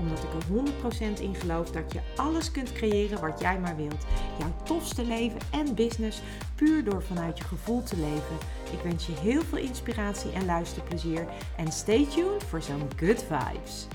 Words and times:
Omdat 0.00 0.18
ik 0.18 0.32
er 0.32 1.16
100% 1.16 1.20
in 1.20 1.34
geloof 1.34 1.70
dat 1.70 1.92
je 1.92 2.00
alles 2.16 2.50
kunt 2.50 2.72
creëren 2.72 3.20
wat 3.20 3.40
jij 3.40 3.58
maar 3.58 3.76
wilt. 3.76 4.04
Jouw 4.38 4.54
tofste 4.64 5.04
leven 5.04 5.40
en 5.50 5.74
business 5.74 6.20
puur 6.54 6.84
door 6.84 7.02
vanuit 7.02 7.38
je 7.38 7.44
gevoel 7.44 7.82
te 7.82 7.96
leven. 7.96 8.36
Ik 8.72 8.80
wens 8.82 9.06
je 9.06 9.12
heel 9.12 9.42
veel 9.42 9.58
inspiratie 9.58 10.32
en 10.32 10.44
luisterplezier. 10.44 11.26
En 11.56 11.72
stay 11.72 12.06
tuned 12.06 12.44
voor 12.44 12.62
zo'n 12.62 12.88
good 12.96 13.24
vibes. 13.28 13.86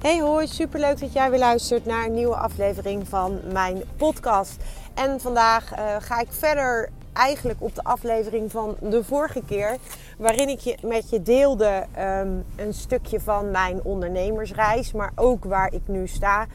Hey 0.00 0.20
hoi, 0.20 0.46
superleuk 0.46 1.00
dat 1.00 1.12
jij 1.12 1.30
weer 1.30 1.38
luistert 1.38 1.84
naar 1.84 2.04
een 2.04 2.14
nieuwe 2.14 2.36
aflevering 2.36 3.08
van 3.08 3.40
mijn 3.52 3.82
podcast. 3.96 4.56
En 4.94 5.20
vandaag 5.20 5.72
uh, 5.72 5.96
ga 5.98 6.20
ik 6.20 6.32
verder 6.32 6.90
eigenlijk 7.12 7.62
op 7.62 7.74
de 7.74 7.84
aflevering 7.84 8.50
van 8.50 8.76
de 8.80 9.04
vorige 9.04 9.42
keer, 9.46 9.76
waarin 10.18 10.48
ik 10.48 10.58
je, 10.58 10.78
met 10.82 11.10
je 11.10 11.22
deelde 11.22 11.86
um, 11.98 12.44
een 12.56 12.74
stukje 12.74 13.20
van 13.20 13.50
mijn 13.50 13.82
ondernemersreis, 13.82 14.92
maar 14.92 15.12
ook 15.14 15.44
waar 15.44 15.72
ik 15.72 15.82
nu 15.84 16.06
sta. 16.06 16.46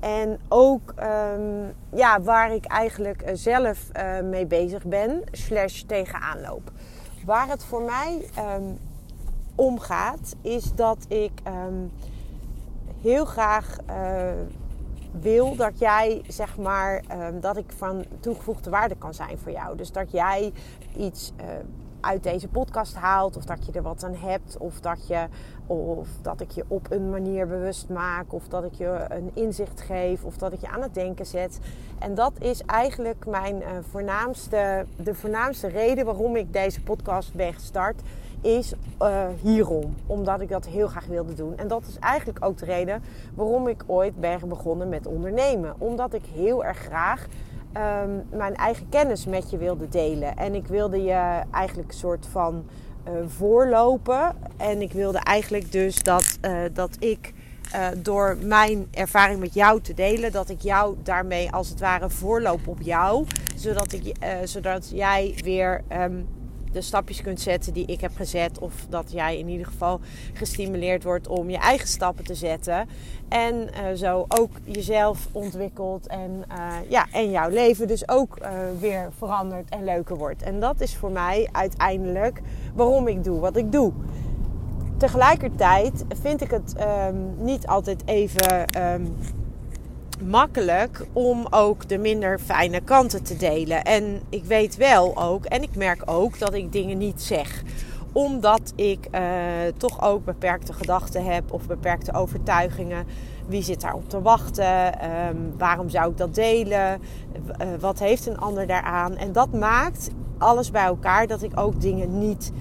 En 0.00 0.38
ook 0.48 0.94
um, 1.34 1.74
ja, 1.92 2.20
waar 2.20 2.54
ik 2.54 2.64
eigenlijk 2.64 3.30
zelf 3.32 3.88
uh, 3.96 4.20
mee 4.20 4.46
bezig 4.46 4.84
ben, 4.84 5.22
slash 5.32 5.80
tegenaan 5.80 6.40
loop. 6.40 6.70
Waar 7.24 7.48
het 7.48 7.64
voor 7.64 7.82
mij 7.82 8.30
um, 8.56 8.78
om 9.54 9.78
gaat, 9.78 10.36
is 10.42 10.74
dat 10.74 11.04
ik 11.08 11.32
heel 13.02 13.24
graag 13.24 13.76
uh, 13.90 14.30
wil 15.20 15.56
dat 15.56 15.78
jij, 15.78 16.22
zeg 16.28 16.56
maar, 16.56 17.02
um, 17.12 17.40
dat 17.40 17.56
ik 17.56 17.72
van 17.76 18.04
toegevoegde 18.20 18.70
waarde 18.70 18.96
kan 18.96 19.14
zijn 19.14 19.38
voor 19.38 19.52
jou. 19.52 19.76
Dus 19.76 19.92
dat 19.92 20.10
jij 20.10 20.52
iets 20.96 21.32
uh, 21.40 21.46
uit 22.00 22.22
deze 22.22 22.48
podcast 22.48 22.94
haalt, 22.94 23.36
of 23.36 23.44
dat 23.44 23.66
je 23.66 23.72
er 23.72 23.82
wat 23.82 24.04
aan 24.04 24.14
hebt, 24.14 24.56
of 24.58 24.80
dat, 24.80 25.06
je, 25.06 25.26
of 25.66 26.08
dat 26.22 26.40
ik 26.40 26.50
je 26.50 26.64
op 26.68 26.90
een 26.90 27.10
manier 27.10 27.46
bewust 27.46 27.88
maak, 27.88 28.32
of 28.32 28.48
dat 28.48 28.64
ik 28.64 28.74
je 28.74 29.04
een 29.08 29.30
inzicht 29.34 29.80
geef, 29.80 30.24
of 30.24 30.36
dat 30.36 30.52
ik 30.52 30.60
je 30.60 30.68
aan 30.68 30.82
het 30.82 30.94
denken 30.94 31.26
zet. 31.26 31.58
En 31.98 32.14
dat 32.14 32.32
is 32.38 32.62
eigenlijk 32.62 33.26
mijn 33.26 33.56
uh, 33.56 33.68
voornaamste, 33.90 34.86
de 34.96 35.14
voornaamste 35.14 35.68
reden 35.68 36.04
waarom 36.04 36.36
ik 36.36 36.52
deze 36.52 36.82
podcast 36.82 37.34
ben 37.34 37.54
gestart 37.54 38.00
is 38.40 38.72
uh, 39.02 39.26
hierom. 39.42 39.94
Omdat 40.06 40.40
ik 40.40 40.48
dat 40.48 40.66
heel 40.66 40.88
graag 40.88 41.06
wilde 41.06 41.34
doen. 41.34 41.56
En 41.56 41.68
dat 41.68 41.82
is 41.86 41.98
eigenlijk 41.98 42.44
ook 42.44 42.58
de 42.58 42.64
reden 42.64 43.02
waarom 43.34 43.68
ik 43.68 43.84
ooit 43.86 44.20
ben 44.20 44.48
begonnen 44.48 44.88
met 44.88 45.06
ondernemen. 45.06 45.74
Omdat 45.78 46.14
ik 46.14 46.22
heel 46.34 46.64
erg 46.64 46.78
graag 46.78 47.26
um, 47.76 48.22
mijn 48.30 48.56
eigen 48.56 48.88
kennis 48.88 49.26
met 49.26 49.50
je 49.50 49.56
wilde 49.56 49.88
delen. 49.88 50.36
En 50.36 50.54
ik 50.54 50.66
wilde 50.66 51.02
je 51.02 51.42
eigenlijk 51.50 51.88
een 51.88 51.98
soort 51.98 52.26
van 52.26 52.64
uh, 53.08 53.12
voorlopen. 53.26 54.36
En 54.56 54.82
ik 54.82 54.92
wilde 54.92 55.18
eigenlijk 55.18 55.72
dus 55.72 56.02
dat, 56.02 56.38
uh, 56.44 56.60
dat 56.72 56.96
ik. 56.98 57.32
Door 57.96 58.36
mijn 58.42 58.88
ervaring 58.90 59.40
met 59.40 59.54
jou 59.54 59.80
te 59.80 59.94
delen, 59.94 60.32
dat 60.32 60.48
ik 60.48 60.60
jou 60.60 60.96
daarmee 61.02 61.52
als 61.52 61.68
het 61.68 61.80
ware 61.80 62.10
voorloop 62.10 62.68
op 62.68 62.80
jou. 62.80 63.26
Zodat, 63.56 63.92
ik, 63.92 64.16
zodat 64.44 64.90
jij 64.94 65.34
weer 65.42 65.82
um, 65.92 66.26
de 66.72 66.80
stapjes 66.80 67.22
kunt 67.22 67.40
zetten 67.40 67.72
die 67.72 67.86
ik 67.86 68.00
heb 68.00 68.16
gezet. 68.16 68.58
Of 68.58 68.74
dat 68.88 69.12
jij 69.12 69.38
in 69.38 69.48
ieder 69.48 69.66
geval 69.66 70.00
gestimuleerd 70.32 71.04
wordt 71.04 71.28
om 71.28 71.50
je 71.50 71.58
eigen 71.58 71.88
stappen 71.88 72.24
te 72.24 72.34
zetten. 72.34 72.88
En 73.28 73.54
uh, 73.54 73.68
zo 73.94 74.24
ook 74.28 74.50
jezelf 74.64 75.28
ontwikkelt. 75.32 76.06
En, 76.06 76.44
uh, 76.52 76.74
ja, 76.88 77.06
en 77.12 77.30
jouw 77.30 77.48
leven 77.48 77.88
dus 77.88 78.08
ook 78.08 78.38
uh, 78.42 78.48
weer 78.80 79.08
verandert 79.18 79.68
en 79.68 79.84
leuker 79.84 80.16
wordt. 80.16 80.42
En 80.42 80.60
dat 80.60 80.80
is 80.80 80.96
voor 80.96 81.10
mij 81.10 81.48
uiteindelijk 81.52 82.40
waarom 82.74 83.08
ik 83.08 83.24
doe 83.24 83.40
wat 83.40 83.56
ik 83.56 83.72
doe. 83.72 83.92
Tegelijkertijd 84.96 86.04
vind 86.20 86.40
ik 86.40 86.50
het 86.50 86.74
um, 87.08 87.44
niet 87.44 87.66
altijd 87.66 88.02
even. 88.04 88.64
Um, 88.92 89.16
makkelijk 90.20 91.06
om 91.12 91.46
ook 91.50 91.88
de 91.88 91.98
minder 91.98 92.38
fijne 92.38 92.80
kanten 92.80 93.22
te 93.22 93.36
delen. 93.36 93.82
En 93.82 94.20
ik 94.28 94.44
weet 94.44 94.76
wel 94.76 95.22
ook, 95.22 95.44
en 95.44 95.62
ik 95.62 95.76
merk 95.76 96.02
ook 96.04 96.38
dat 96.38 96.54
ik 96.54 96.72
dingen 96.72 96.98
niet 96.98 97.22
zeg 97.22 97.62
omdat 98.12 98.72
ik 98.76 99.08
uh, 99.14 99.20
toch 99.76 100.02
ook 100.02 100.24
beperkte 100.24 100.72
gedachten 100.72 101.24
heb 101.24 101.52
of 101.52 101.66
beperkte 101.66 102.12
overtuigingen. 102.12 103.06
Wie 103.46 103.62
zit 103.62 103.80
daarop 103.80 104.08
te 104.08 104.22
wachten? 104.22 105.04
Um, 105.28 105.54
waarom 105.58 105.88
zou 105.88 106.10
ik 106.10 106.16
dat 106.16 106.34
delen? 106.34 107.00
Uh, 107.60 107.66
wat 107.80 107.98
heeft 107.98 108.26
een 108.26 108.38
ander 108.38 108.66
daaraan? 108.66 109.16
En 109.16 109.32
dat 109.32 109.52
maakt 109.52 110.10
alles 110.38 110.70
bij 110.70 110.84
elkaar 110.84 111.26
dat 111.26 111.42
ik 111.42 111.58
ook 111.60 111.80
dingen 111.80 112.18
niet 112.18 112.52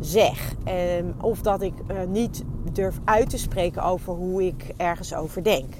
zeg. 0.00 0.52
Um, 0.98 1.14
of 1.20 1.40
dat 1.40 1.62
ik 1.62 1.74
uh, 1.90 1.96
niet 2.08 2.44
durf 2.72 2.98
uit 3.04 3.30
te 3.30 3.38
spreken 3.38 3.82
over 3.82 4.12
hoe 4.12 4.46
ik 4.46 4.64
ergens 4.76 5.14
over 5.14 5.42
denk. 5.42 5.74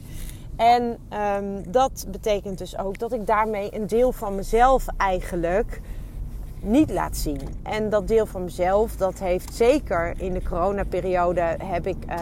En 0.57 0.99
um, 1.39 1.63
dat 1.73 2.07
betekent 2.11 2.59
dus 2.59 2.79
ook 2.79 2.99
dat 2.99 3.13
ik 3.13 3.27
daarmee 3.27 3.75
een 3.75 3.87
deel 3.87 4.13
van 4.13 4.35
mezelf 4.35 4.87
eigenlijk 4.97 5.81
niet 6.61 6.91
laat 6.91 7.17
zien. 7.17 7.41
En 7.63 7.91
dat 7.91 8.09
deel 8.09 8.27
van 8.27 8.45
mezelf, 8.45 8.97
dat 8.97 9.19
heeft 9.19 9.55
zeker 9.55 10.15
in 10.17 10.33
de 10.33 10.43
coronaperiode 10.43 11.41
heb 11.65 11.87
ik 11.87 11.97
uh, 12.09 12.15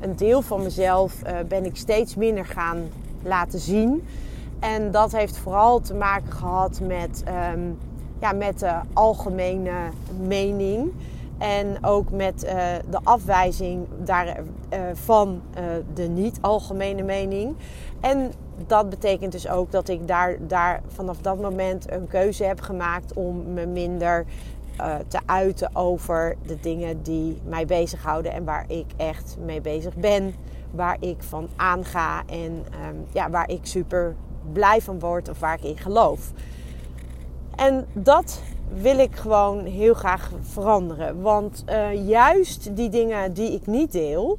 een 0.00 0.16
deel 0.16 0.42
van 0.42 0.62
mezelf 0.62 1.14
uh, 1.26 1.32
ben 1.48 1.64
ik 1.64 1.76
steeds 1.76 2.14
minder 2.14 2.46
gaan 2.46 2.88
laten 3.22 3.58
zien. 3.58 4.04
En 4.60 4.90
dat 4.90 5.12
heeft 5.12 5.38
vooral 5.38 5.80
te 5.80 5.94
maken 5.94 6.32
gehad 6.32 6.80
met, 6.80 7.24
um, 7.52 7.78
ja, 8.20 8.32
met 8.32 8.58
de 8.58 8.72
algemene 8.92 9.72
mening. 10.20 10.92
En 11.38 11.84
ook 11.84 12.10
met 12.10 12.44
uh, 12.44 12.50
de 12.90 12.98
afwijzing 13.02 13.86
daar, 13.98 14.26
uh, 14.26 14.80
van 14.92 15.42
uh, 15.58 15.64
de 15.94 16.08
niet-algemene 16.08 17.02
mening. 17.02 17.56
En 18.00 18.32
dat 18.66 18.90
betekent 18.90 19.32
dus 19.32 19.48
ook 19.48 19.70
dat 19.70 19.88
ik 19.88 20.08
daar, 20.08 20.36
daar 20.46 20.80
vanaf 20.86 21.18
dat 21.18 21.40
moment 21.40 21.92
een 21.92 22.06
keuze 22.06 22.44
heb 22.44 22.60
gemaakt 22.60 23.12
om 23.12 23.52
me 23.52 23.66
minder 23.66 24.24
te 25.08 25.18
uiten 25.26 25.76
over 25.76 26.36
de 26.46 26.60
dingen 26.60 27.02
die 27.02 27.40
mij 27.44 27.66
bezighouden 27.66 28.32
en 28.32 28.44
waar 28.44 28.64
ik 28.68 28.86
echt 28.96 29.36
mee 29.44 29.60
bezig 29.60 29.94
ben. 29.96 30.34
Waar 30.70 30.96
ik 31.00 31.22
van 31.22 31.48
aanga 31.56 32.22
en 32.26 32.64
um, 32.88 33.06
ja, 33.12 33.30
waar 33.30 33.50
ik 33.50 33.60
super 33.62 34.14
blij 34.52 34.80
van 34.80 34.98
word 35.00 35.28
of 35.28 35.40
waar 35.40 35.54
ik 35.54 35.64
in 35.64 35.78
geloof. 35.78 36.32
En 37.56 37.86
dat 37.92 38.42
wil 38.72 38.98
ik 38.98 39.16
gewoon 39.16 39.64
heel 39.64 39.94
graag 39.94 40.30
veranderen. 40.40 41.22
Want 41.22 41.64
uh, 41.68 42.08
juist 42.08 42.76
die 42.76 42.88
dingen 42.88 43.32
die 43.32 43.52
ik 43.52 43.66
niet 43.66 43.92
deel, 43.92 44.38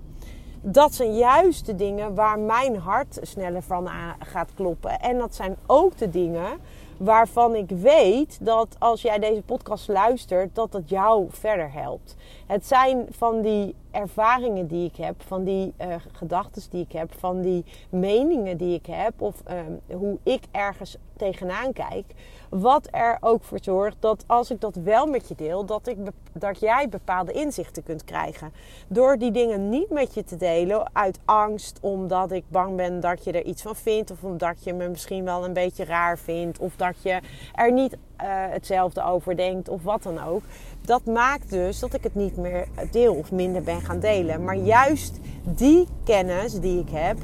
dat 0.61 0.93
zijn 0.93 1.15
juist 1.15 1.65
de 1.65 1.75
dingen 1.75 2.15
waar 2.15 2.39
mijn 2.39 2.77
hart 2.77 3.19
sneller 3.21 3.61
van 3.61 3.89
gaat 4.19 4.49
kloppen. 4.55 4.99
En 4.99 5.17
dat 5.17 5.35
zijn 5.35 5.55
ook 5.65 5.97
de 5.97 6.09
dingen 6.09 6.59
waarvan 6.97 7.55
ik 7.55 7.69
weet 7.69 8.37
dat 8.41 8.75
als 8.79 9.01
jij 9.01 9.19
deze 9.19 9.41
podcast 9.41 9.87
luistert, 9.87 10.55
dat 10.55 10.71
dat 10.71 10.89
jou 10.89 11.27
verder 11.29 11.71
helpt. 11.71 12.15
Het 12.45 12.65
zijn 12.65 13.05
van 13.09 13.41
die 13.41 13.75
ervaringen 13.91 14.67
die 14.67 14.89
ik 14.89 14.95
heb, 14.95 15.15
van 15.21 15.43
die 15.43 15.73
uh, 15.81 15.95
gedachten 16.11 16.61
die 16.69 16.83
ik 16.83 16.91
heb, 16.91 17.13
van 17.17 17.41
die 17.41 17.65
meningen 17.89 18.57
die 18.57 18.75
ik 18.75 18.85
heb, 18.85 19.21
of 19.21 19.43
uh, 19.49 19.95
hoe 19.97 20.17
ik 20.23 20.43
ergens 20.51 20.97
tegenaan 21.17 21.73
kijk. 21.73 22.05
Wat 22.49 22.87
er 22.91 23.17
ook 23.19 23.43
voor 23.43 23.59
zorgt 23.61 23.97
dat 23.99 24.23
als 24.28 24.51
ik 24.51 24.61
dat 24.61 24.75
wel 24.75 25.05
met 25.05 25.28
je 25.28 25.35
deel, 25.35 25.66
dat, 25.66 25.87
ik, 25.87 25.97
dat 26.34 26.59
jij 26.59 26.90
bepaalde 26.90 27.31
inzichten 27.31 27.84
kunt 27.84 28.03
krijgen. 28.03 28.53
Door 28.87 29.17
die 29.17 29.31
dingen 29.31 29.69
niet 29.69 29.90
met 29.90 30.13
je 30.13 30.23
te 30.23 30.35
delen 30.35 30.90
uit 30.93 31.19
angst, 31.25 31.78
omdat 31.81 32.31
ik 32.31 32.43
bang 32.47 32.75
ben 32.75 32.99
dat 32.99 33.23
je 33.23 33.31
er 33.31 33.45
iets 33.45 33.61
van 33.61 33.75
vindt, 33.75 34.11
of 34.11 34.23
omdat 34.23 34.63
je 34.63 34.73
me 34.73 34.87
misschien 34.87 35.23
wel 35.23 35.45
een 35.45 35.53
beetje 35.53 35.85
raar 35.85 36.17
vindt, 36.17 36.59
of 36.59 36.75
dat 36.75 36.95
je 37.01 37.19
er 37.53 37.72
niet 37.72 37.93
uh, 37.93 37.97
hetzelfde 38.28 39.03
over 39.03 39.37
denkt, 39.37 39.69
of 39.69 39.84
wat 39.84 40.03
dan 40.03 40.23
ook 40.23 40.43
dat 40.85 41.05
maakt 41.05 41.49
dus 41.49 41.79
dat 41.79 41.93
ik 41.93 42.03
het 42.03 42.16
niet 42.16 42.37
meer 42.37 42.67
deel 42.91 43.13
of 43.13 43.31
minder 43.31 43.61
ben 43.61 43.81
gaan 43.81 43.99
delen. 43.99 44.43
Maar 44.43 44.55
juist 44.55 45.19
die 45.43 45.87
kennis 46.03 46.59
die 46.59 46.79
ik 46.79 46.90
heb, 46.90 47.17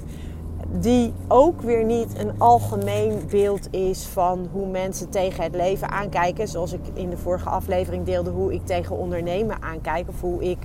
die 0.79 1.13
ook 1.27 1.61
weer 1.61 1.83
niet 1.83 2.19
een 2.19 2.31
algemeen 2.37 3.19
beeld 3.29 3.73
is 3.73 4.05
van 4.05 4.49
hoe 4.51 4.67
mensen 4.67 5.09
tegen 5.09 5.43
het 5.43 5.55
leven 5.55 5.89
aankijken. 5.89 6.47
Zoals 6.47 6.73
ik 6.73 6.81
in 6.93 7.09
de 7.09 7.17
vorige 7.17 7.49
aflevering 7.49 8.05
deelde 8.05 8.29
hoe 8.29 8.53
ik 8.53 8.65
tegen 8.65 8.97
ondernemen 8.97 9.61
aankijk 9.61 10.09
of 10.09 10.21
hoe 10.21 10.43
ik 10.49 10.57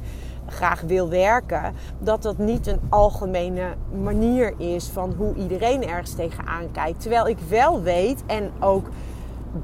graag 0.46 0.80
wil 0.80 1.08
werken. 1.08 1.74
Dat 1.98 2.22
dat 2.22 2.38
niet 2.38 2.66
een 2.66 2.80
algemene 2.88 3.74
manier 4.02 4.54
is 4.58 4.86
van 4.86 5.14
hoe 5.16 5.34
iedereen 5.34 5.88
ergens 5.88 6.14
tegenaan 6.14 6.72
kijkt. 6.72 7.00
Terwijl 7.00 7.28
ik 7.28 7.38
wel 7.48 7.82
weet 7.82 8.22
en 8.26 8.50
ook 8.60 8.88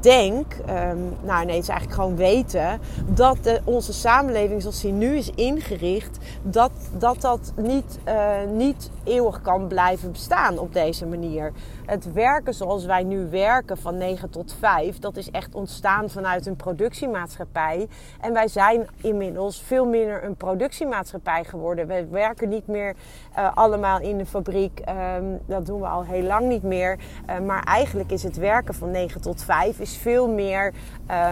denk, 0.01 0.57
um, 0.69 1.17
nou 1.23 1.45
nee, 1.45 1.55
het 1.55 1.63
is 1.63 1.69
eigenlijk 1.69 2.01
gewoon 2.01 2.17
weten, 2.17 2.81
dat 3.07 3.61
onze 3.65 3.93
samenleving 3.93 4.61
zoals 4.61 4.81
die 4.81 4.93
nu 4.93 5.17
is 5.17 5.31
ingericht, 5.31 6.19
dat 6.43 6.71
dat, 6.99 7.21
dat 7.21 7.53
niet, 7.57 7.99
uh, 8.09 8.35
niet 8.53 8.91
eeuwig 9.05 9.43
kan 9.43 9.67
blijven 9.67 10.13
bestaan 10.13 10.59
op 10.59 10.73
deze 10.73 11.07
manier. 11.07 11.53
Het 11.87 12.13
werken 12.13 12.55
zoals 12.55 12.85
wij 12.85 13.03
nu 13.03 13.29
werken 13.31 13.79
van 13.79 13.99
9 13.99 14.31
tot 14.31 14.55
5, 14.59 14.99
dat 14.99 15.17
is 15.17 15.31
echt 15.31 15.55
ontstaan 15.55 16.11
vanuit 16.11 16.47
een 16.47 16.57
productiemaatschappij. 16.57 17.89
En 18.21 18.33
wij 18.33 18.49
zijn 18.49 18.87
inmiddels 19.01 19.63
veel 19.63 19.87
minder 19.87 20.25
een 20.25 20.37
productiemaatschappij 20.37 21.45
geworden. 21.45 21.87
We 21.87 22.07
werken 22.11 22.49
niet 22.49 22.67
meer 22.67 22.95
uh, 23.39 23.57
allemaal 23.57 24.01
in 24.01 24.19
de 24.19 24.27
fabriek. 24.27 24.81
Um, 25.19 25.41
dat 25.47 25.67
doen 25.67 25.81
we 25.81 25.87
al 25.87 26.05
heel 26.05 26.23
lang 26.23 26.49
niet 26.49 26.63
meer. 26.63 26.99
Uh, 27.31 27.39
maar 27.39 27.63
eigenlijk 27.63 28.11
is 28.11 28.23
het 28.23 28.37
werken 28.37 28.75
van 28.75 28.91
9 28.91 29.21
tot 29.21 29.43
5 29.43 29.81
is 29.83 29.97
veel 29.97 30.29
meer. 30.29 30.73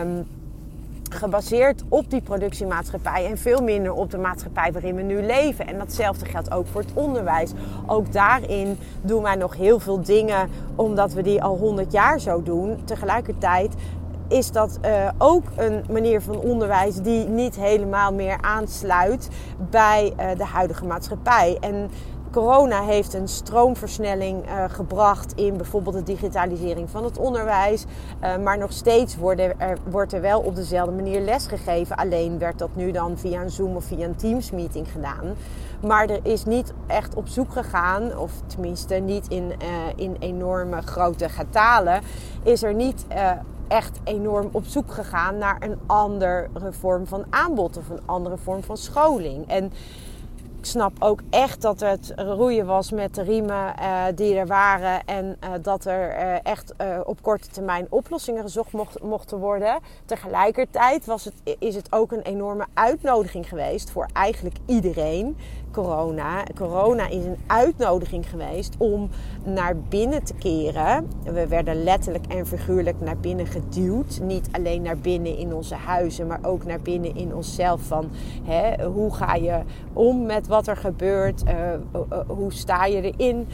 Um, 0.03 0.27
gebaseerd 1.13 1.83
op 1.89 2.11
die 2.11 2.21
productiemaatschappij 2.21 3.27
en 3.27 3.39
veel 3.39 3.63
minder 3.63 3.93
op 3.93 4.11
de 4.11 4.19
maatschappij 4.19 4.73
waarin 4.73 4.95
we 4.95 5.03
nu 5.03 5.23
leven. 5.23 5.67
En 5.67 5.79
datzelfde 5.79 6.27
geldt 6.27 6.53
ook 6.53 6.67
voor 6.67 6.81
het 6.81 6.93
onderwijs. 6.95 7.53
Ook 7.87 8.13
daarin 8.13 8.79
doen 9.03 9.23
wij 9.23 9.35
nog 9.35 9.57
heel 9.57 9.81
veel 9.81 10.03
dingen 10.03 10.49
omdat 10.75 11.13
we 11.13 11.23
die 11.23 11.43
al 11.43 11.57
100 11.57 11.93
jaar 11.93 12.21
zo 12.21 12.43
doen. 12.43 12.85
Tegelijkertijd 12.85 13.75
is 14.29 14.53
dat 14.53 14.79
uh, 14.85 15.09
ook 15.19 15.45
een 15.57 15.85
manier 15.91 16.21
van 16.21 16.39
onderwijs 16.39 16.97
die 16.97 17.25
niet 17.27 17.57
helemaal 17.57 18.13
meer 18.13 18.39
aansluit 18.41 19.29
bij 19.71 20.13
uh, 20.19 20.27
de 20.37 20.45
huidige 20.45 20.85
maatschappij. 20.85 21.57
En 21.61 21.91
corona 22.31 22.83
heeft 22.83 23.15
een 23.15 23.29
stroomversnelling 23.29 24.47
uh, 24.47 24.65
gebracht 24.69 25.33
in 25.33 25.57
bijvoorbeeld 25.57 25.95
de 25.95 26.03
digitalisering 26.03 26.91
van 26.91 27.05
het 27.05 27.19
onderwijs. 27.19 27.85
Uh, 28.23 28.37
maar 28.37 28.59
nog 28.59 28.73
steeds 28.73 29.17
worden 29.17 29.61
er, 29.61 29.79
wordt 29.91 30.13
er 30.13 30.21
wel 30.21 30.41
op 30.41 30.57
dezelfde 30.57 30.95
manier 30.95 31.21
lesgegeven. 31.21 31.97
Alleen 31.97 32.39
werd 32.39 32.59
dat 32.59 32.71
nu 32.75 32.91
dan 32.91 33.19
via 33.19 33.43
een 33.43 33.51
Zoom 33.51 33.77
of 33.77 33.85
via 33.85 34.05
een 34.05 34.17
Teams 34.17 34.51
meeting 34.51 34.93
gedaan. 34.93 35.35
Maar 35.87 36.09
er 36.09 36.21
is 36.23 36.45
niet 36.45 36.73
echt 36.87 37.15
op 37.15 37.29
zoek 37.29 37.53
gegaan, 37.53 38.19
of 38.19 38.33
tenminste 38.47 38.95
niet 38.95 39.29
in, 39.29 39.45
uh, 39.63 39.69
in 39.97 40.17
enorme 40.19 40.83
grote 40.83 41.29
getalen, 41.29 42.01
is 42.43 42.63
er 42.63 42.75
niet 42.75 43.07
echt 43.69 44.01
enorm 44.05 44.49
op 44.53 44.65
zoek 44.65 44.93
gegaan 44.93 45.39
naar 45.39 45.57
een 45.61 45.79
andere 45.87 46.49
vorm 46.71 47.07
van 47.07 47.25
aanbod 47.31 47.77
of 47.77 47.89
een 47.89 48.01
andere 48.05 48.37
vorm 48.37 48.63
van 48.63 48.77
scholing. 48.77 49.49
En 49.49 49.73
ik 50.61 50.67
snap 50.67 50.93
ook 50.99 51.21
echt 51.31 51.63
dat 51.63 51.81
het 51.81 52.13
roeien 52.17 52.67
was 52.67 52.91
met 52.91 53.15
de 53.15 53.23
riemen 53.23 53.75
uh, 53.79 54.05
die 54.15 54.35
er 54.35 54.47
waren. 54.47 55.05
En 55.05 55.37
uh, 55.45 55.51
dat 55.63 55.85
er 55.85 56.17
uh, 56.17 56.35
echt 56.43 56.75
op 57.05 57.23
korte 57.23 57.49
termijn 57.49 57.87
oplossingen 57.91 58.43
gezocht 58.43 58.73
mocht, 58.73 59.03
mochten 59.03 59.39
worden. 59.39 59.79
Tegelijkertijd 60.05 61.07
was 61.07 61.25
het, 61.25 61.35
is 61.59 61.75
het 61.75 61.93
ook 61.93 62.13
een 62.13 62.23
enorme 62.23 62.67
uitnodiging 62.75 63.49
geweest 63.49 63.91
voor 63.91 64.09
eigenlijk 64.13 64.57
iedereen 64.67 65.37
corona. 65.73 66.43
Corona 66.55 67.09
is 67.09 67.25
een 67.25 67.39
uitnodiging 67.47 68.31
geweest 68.31 68.75
om 68.79 69.11
naar 69.45 69.77
binnen 69.77 70.25
te 70.25 70.35
keren. 70.35 71.09
We 71.25 71.47
werden 71.49 71.83
letterlijk 71.83 72.27
en 72.27 72.47
figuurlijk 72.47 73.01
naar 73.01 73.17
binnen 73.17 73.47
geduwd. 73.47 74.21
Niet 74.23 74.49
alleen 74.53 74.83
naar 74.83 74.99
binnen 74.99 75.37
in 75.37 75.55
onze 75.55 75.75
huizen, 75.75 76.27
maar 76.27 76.41
ook 76.43 76.65
naar 76.65 76.81
binnen 76.81 77.17
in 77.17 77.35
onszelf. 77.35 77.81
Van 77.83 78.11
hè, 78.45 78.85
hoe 78.85 79.15
ga 79.15 79.35
je 79.35 79.61
om 79.93 80.27
met 80.27 80.47
wat 80.47 80.67
er 80.67 80.77
gebeurt? 80.77 81.43
Uh, 81.45 81.53
uh, 82.13 82.19
hoe 82.27 82.53
sta 82.53 82.85
je 82.85 83.13
erin? 83.13 83.49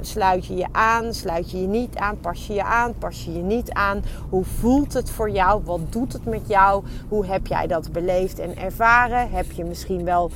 Sluit 0.00 0.46
je 0.46 0.56
je 0.56 0.66
aan? 0.72 1.14
Sluit 1.14 1.50
je 1.50 1.60
je 1.60 1.66
niet 1.66 1.96
aan? 1.96 2.20
Pas 2.20 2.46
je 2.46 2.54
je 2.54 2.64
aan? 2.64 2.94
Pas 2.98 3.24
je 3.24 3.32
je 3.32 3.42
niet 3.42 3.72
aan? 3.72 4.02
Hoe 4.28 4.44
voelt 4.44 4.92
het 4.92 5.10
voor 5.10 5.30
jou? 5.30 5.62
Wat 5.64 5.80
doet 5.88 6.12
het 6.12 6.24
met 6.24 6.48
jou? 6.48 6.84
Hoe 7.08 7.26
heb 7.26 7.46
jij 7.46 7.66
dat 7.66 7.92
beleefd 7.92 8.38
en 8.38 8.56
ervaren? 8.56 9.30
Heb 9.30 9.52
je 9.52 9.64
misschien 9.64 10.04
wel 10.04 10.30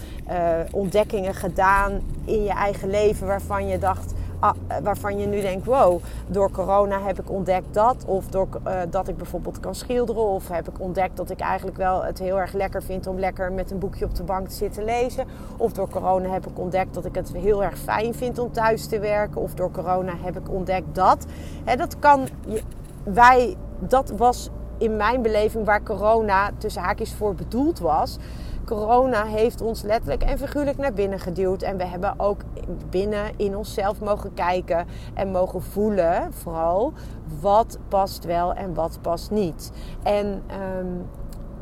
ontdekt? 0.71 1.06
Gedaan 1.09 2.01
in 2.25 2.43
je 2.43 2.53
eigen 2.53 2.91
leven 2.91 3.27
waarvan 3.27 3.67
je 3.67 3.79
dacht, 3.79 4.15
ah, 4.39 4.55
waarvan 4.83 5.19
je 5.19 5.27
nu 5.27 5.41
denkt, 5.41 5.67
wow, 5.67 6.01
door 6.27 6.51
corona 6.51 7.01
heb 7.01 7.21
ik 7.21 7.31
ontdekt 7.31 7.75
dat. 7.75 8.05
Of 8.07 8.27
door 8.27 8.49
uh, 8.67 8.81
dat 8.91 9.09
ik 9.09 9.17
bijvoorbeeld 9.17 9.61
kan 9.61 9.75
schilderen. 9.75 10.23
Of 10.23 10.49
heb 10.49 10.69
ik 10.69 10.81
ontdekt 10.81 11.17
dat 11.17 11.31
ik 11.31 11.41
eigenlijk 11.41 11.77
wel 11.77 12.05
het 12.05 12.19
heel 12.19 12.39
erg 12.39 12.53
lekker 12.53 12.83
vind 12.83 13.07
om 13.07 13.19
lekker 13.19 13.53
met 13.53 13.71
een 13.71 13.79
boekje 13.79 14.05
op 14.05 14.15
de 14.15 14.23
bank 14.23 14.49
te 14.49 14.55
zitten 14.55 14.85
lezen. 14.85 15.25
Of 15.57 15.73
door 15.73 15.89
corona 15.89 16.29
heb 16.29 16.47
ik 16.47 16.59
ontdekt 16.59 16.95
dat 16.95 17.05
ik 17.05 17.15
het 17.15 17.33
heel 17.33 17.65
erg 17.65 17.79
fijn 17.79 18.15
vind 18.15 18.39
om 18.39 18.53
thuis 18.53 18.87
te 18.87 18.99
werken. 18.99 19.41
Of 19.41 19.55
door 19.55 19.71
corona 19.71 20.13
heb 20.23 20.39
ik 20.39 20.51
ontdekt 20.51 20.95
dat. 20.95 21.27
Hè, 21.65 21.77
dat 21.77 21.99
kan 21.99 22.29
wij, 23.03 23.57
dat 23.79 24.13
was 24.17 24.51
in 24.79 24.97
mijn 24.97 25.23
beleving 25.23 25.65
waar 25.65 25.83
corona 25.83 26.51
tussen 26.59 26.83
haakjes 26.83 27.15
voor 27.15 27.35
bedoeld 27.35 27.79
was 27.79 28.19
corona 28.67 29.25
heeft 29.25 29.61
ons 29.61 29.83
letterlijk 29.83 30.23
en 30.23 30.39
figuurlijk 30.39 30.79
naar 30.79 30.93
binnen 30.93 31.19
geduwd. 31.19 31.63
En 31.63 31.77
we 31.77 31.85
hebben 31.85 32.15
ook 32.17 32.41
binnen 32.91 33.31
in 33.37 33.57
onszelf 33.57 34.01
mogen 34.01 34.35
kijken 34.35 34.87
en 35.15 35.31
mogen 35.31 35.63
voelen, 35.63 36.33
vooral, 36.33 36.93
wat 37.41 37.79
past 37.89 38.25
wel 38.25 38.55
en 38.55 38.75
wat 38.75 38.99
past 39.03 39.31
niet. 39.31 39.73
En, 40.03 40.43
um, 40.79 41.07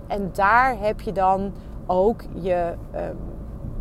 en 0.06 0.31
daar 0.33 0.79
heb 0.79 1.01
je 1.01 1.12
dan 1.12 1.53
ook 1.87 2.23
je. 2.33 2.75
Um, 2.95 3.19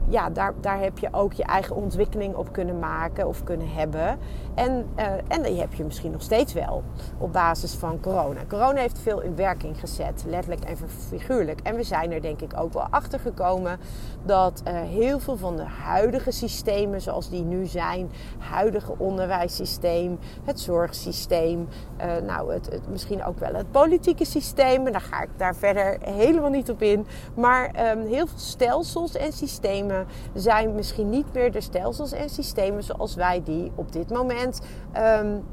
ja, 0.07 0.29
daar, 0.29 0.53
daar 0.61 0.79
heb 0.79 0.97
je 0.97 1.07
ook 1.11 1.33
je 1.33 1.43
eigen 1.43 1.75
ontwikkeling 1.75 2.35
op 2.35 2.51
kunnen 2.51 2.79
maken 2.79 3.27
of 3.27 3.43
kunnen 3.43 3.69
hebben. 3.69 4.19
En, 4.55 4.89
uh, 4.99 5.05
en 5.27 5.41
die 5.41 5.59
heb 5.59 5.73
je 5.73 5.83
misschien 5.83 6.11
nog 6.11 6.21
steeds 6.21 6.53
wel 6.53 6.83
op 7.17 7.33
basis 7.33 7.73
van 7.73 7.99
corona. 7.99 8.41
Corona 8.47 8.79
heeft 8.79 8.99
veel 8.99 9.21
in 9.21 9.35
werking 9.35 9.79
gezet, 9.79 10.23
letterlijk 10.27 10.63
en 10.63 10.77
figuurlijk. 11.09 11.59
En 11.63 11.75
we 11.75 11.83
zijn 11.83 12.11
er 12.11 12.21
denk 12.21 12.41
ik 12.41 12.59
ook 12.59 12.73
wel 12.73 12.87
achter 12.89 13.19
gekomen 13.19 13.79
dat 14.23 14.61
uh, 14.67 14.73
heel 14.81 15.19
veel 15.19 15.37
van 15.37 15.55
de 15.55 15.63
huidige 15.63 16.31
systemen 16.31 17.01
zoals 17.01 17.29
die 17.29 17.43
nu 17.43 17.65
zijn, 17.65 18.11
huidige 18.37 18.93
onderwijssysteem, 18.97 20.19
het 20.43 20.59
zorgsysteem, 20.59 21.67
uh, 22.01 22.27
nou 22.27 22.53
het, 22.53 22.81
misschien 22.89 23.23
ook 23.23 23.39
wel 23.39 23.53
het 23.53 23.71
politieke 23.71 24.25
systeem, 24.25 24.91
daar 24.91 25.01
ga 25.01 25.21
ik 25.21 25.29
daar 25.37 25.55
verder 25.55 25.97
helemaal 26.01 26.49
niet 26.49 26.69
op 26.69 26.81
in. 26.81 27.05
Maar 27.35 27.91
um, 27.91 28.05
heel 28.05 28.27
veel 28.27 28.39
stelsels 28.39 29.15
en 29.15 29.33
systemen 29.33 30.05
zijn 30.33 30.75
misschien 30.75 31.09
niet 31.09 31.33
meer 31.33 31.51
de 31.51 31.61
stelsels 31.61 32.11
en 32.11 32.29
systemen 32.29 32.83
zoals 32.83 33.15
wij 33.15 33.43
die 33.43 33.71
op 33.75 33.91
dit 33.91 34.09
moment 34.09 34.42
um, 34.97 35.43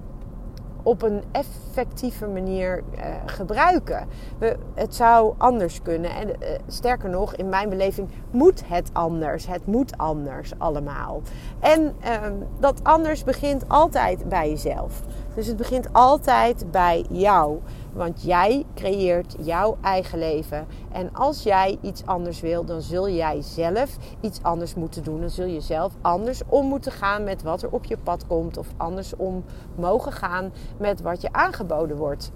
op 0.82 1.02
een 1.02 1.22
effectieve 1.32 2.26
manier 2.26 2.82
uh, 2.94 3.04
gebruiken. 3.26 4.06
We, 4.38 4.56
het 4.74 4.94
zou 4.94 5.34
anders 5.38 5.82
kunnen. 5.82 6.10
En 6.10 6.28
uh, 6.28 6.34
sterker 6.66 7.10
nog, 7.10 7.34
in 7.34 7.48
mijn 7.48 7.68
beleving 7.68 8.08
moet 8.30 8.62
het 8.66 8.90
anders. 8.92 9.46
Het 9.46 9.66
moet 9.66 9.98
anders 9.98 10.52
allemaal. 10.58 11.20
En 11.60 11.80
um, 12.24 12.46
dat 12.58 12.84
anders 12.84 13.24
begint 13.24 13.68
altijd 13.68 14.28
bij 14.28 14.48
jezelf. 14.48 15.02
Dus 15.34 15.46
het 15.46 15.56
begint 15.56 15.92
altijd 15.92 16.70
bij 16.70 17.04
jou. 17.10 17.58
Want 17.92 18.22
jij 18.22 18.64
creëert 18.74 19.34
jouw 19.40 19.76
eigen 19.80 20.18
leven. 20.18 20.66
En 20.92 21.12
als 21.12 21.42
jij 21.42 21.78
iets 21.80 22.06
anders 22.06 22.40
wil, 22.40 22.64
dan 22.64 22.82
zul 22.82 23.08
jij 23.08 23.42
zelf 23.42 23.96
iets 24.20 24.42
anders 24.42 24.74
moeten 24.74 25.02
doen. 25.04 25.20
Dan 25.20 25.30
zul 25.30 25.46
je 25.46 25.60
zelf 25.60 25.92
anders 26.00 26.42
om 26.46 26.66
moeten 26.66 26.92
gaan 26.92 27.24
met 27.24 27.42
wat 27.42 27.62
er 27.62 27.70
op 27.70 27.84
je 27.84 27.96
pad 27.96 28.26
komt. 28.26 28.56
Of 28.56 28.66
anders 28.76 29.16
om 29.16 29.44
mogen 29.74 30.12
gaan 30.12 30.52
met 30.78 31.02
wat 31.02 31.20
je 31.20 31.32
aangeboden 31.32 31.96
wordt. 31.96 32.30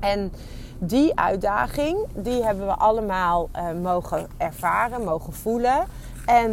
En 0.00 0.32
die 0.78 1.18
uitdaging, 1.18 2.06
die 2.14 2.44
hebben 2.44 2.66
we 2.66 2.74
allemaal 2.74 3.48
uh, 3.56 3.82
mogen 3.82 4.26
ervaren, 4.36 5.04
mogen 5.04 5.32
voelen. 5.32 5.84
En 6.30 6.50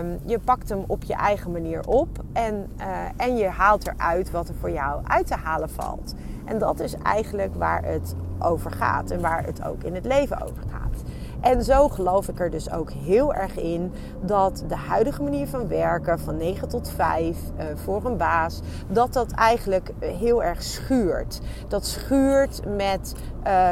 um, 0.00 0.18
je 0.24 0.38
pakt 0.38 0.68
hem 0.68 0.84
op 0.86 1.04
je 1.04 1.14
eigen 1.14 1.50
manier 1.50 1.86
op. 1.86 2.08
En, 2.32 2.70
uh, 2.80 2.86
en 3.16 3.36
je 3.36 3.46
haalt 3.46 3.86
eruit 3.86 4.30
wat 4.30 4.48
er 4.48 4.54
voor 4.54 4.70
jou 4.70 5.00
uit 5.04 5.26
te 5.26 5.34
halen 5.34 5.70
valt. 5.70 6.14
En 6.44 6.58
dat 6.58 6.80
is 6.80 6.94
eigenlijk 6.94 7.54
waar 7.54 7.84
het 7.84 8.14
over 8.38 8.70
gaat. 8.70 9.10
En 9.10 9.20
waar 9.20 9.44
het 9.44 9.64
ook 9.64 9.82
in 9.82 9.94
het 9.94 10.04
leven 10.04 10.42
over 10.42 10.62
gaat. 10.70 11.02
En 11.40 11.64
zo 11.64 11.88
geloof 11.88 12.28
ik 12.28 12.40
er 12.40 12.50
dus 12.50 12.70
ook 12.70 12.90
heel 12.90 13.34
erg 13.34 13.56
in 13.56 13.92
dat 14.20 14.64
de 14.68 14.76
huidige 14.76 15.22
manier 15.22 15.46
van 15.46 15.68
werken, 15.68 16.18
van 16.18 16.36
9 16.36 16.68
tot 16.68 16.90
5 16.90 17.36
uh, 17.58 17.64
voor 17.74 18.04
een 18.04 18.16
baas, 18.16 18.60
dat 18.88 19.12
dat 19.12 19.32
eigenlijk 19.32 19.90
heel 20.00 20.42
erg 20.42 20.62
schuurt. 20.62 21.40
Dat 21.68 21.86
schuurt 21.86 22.60
met. 22.76 23.14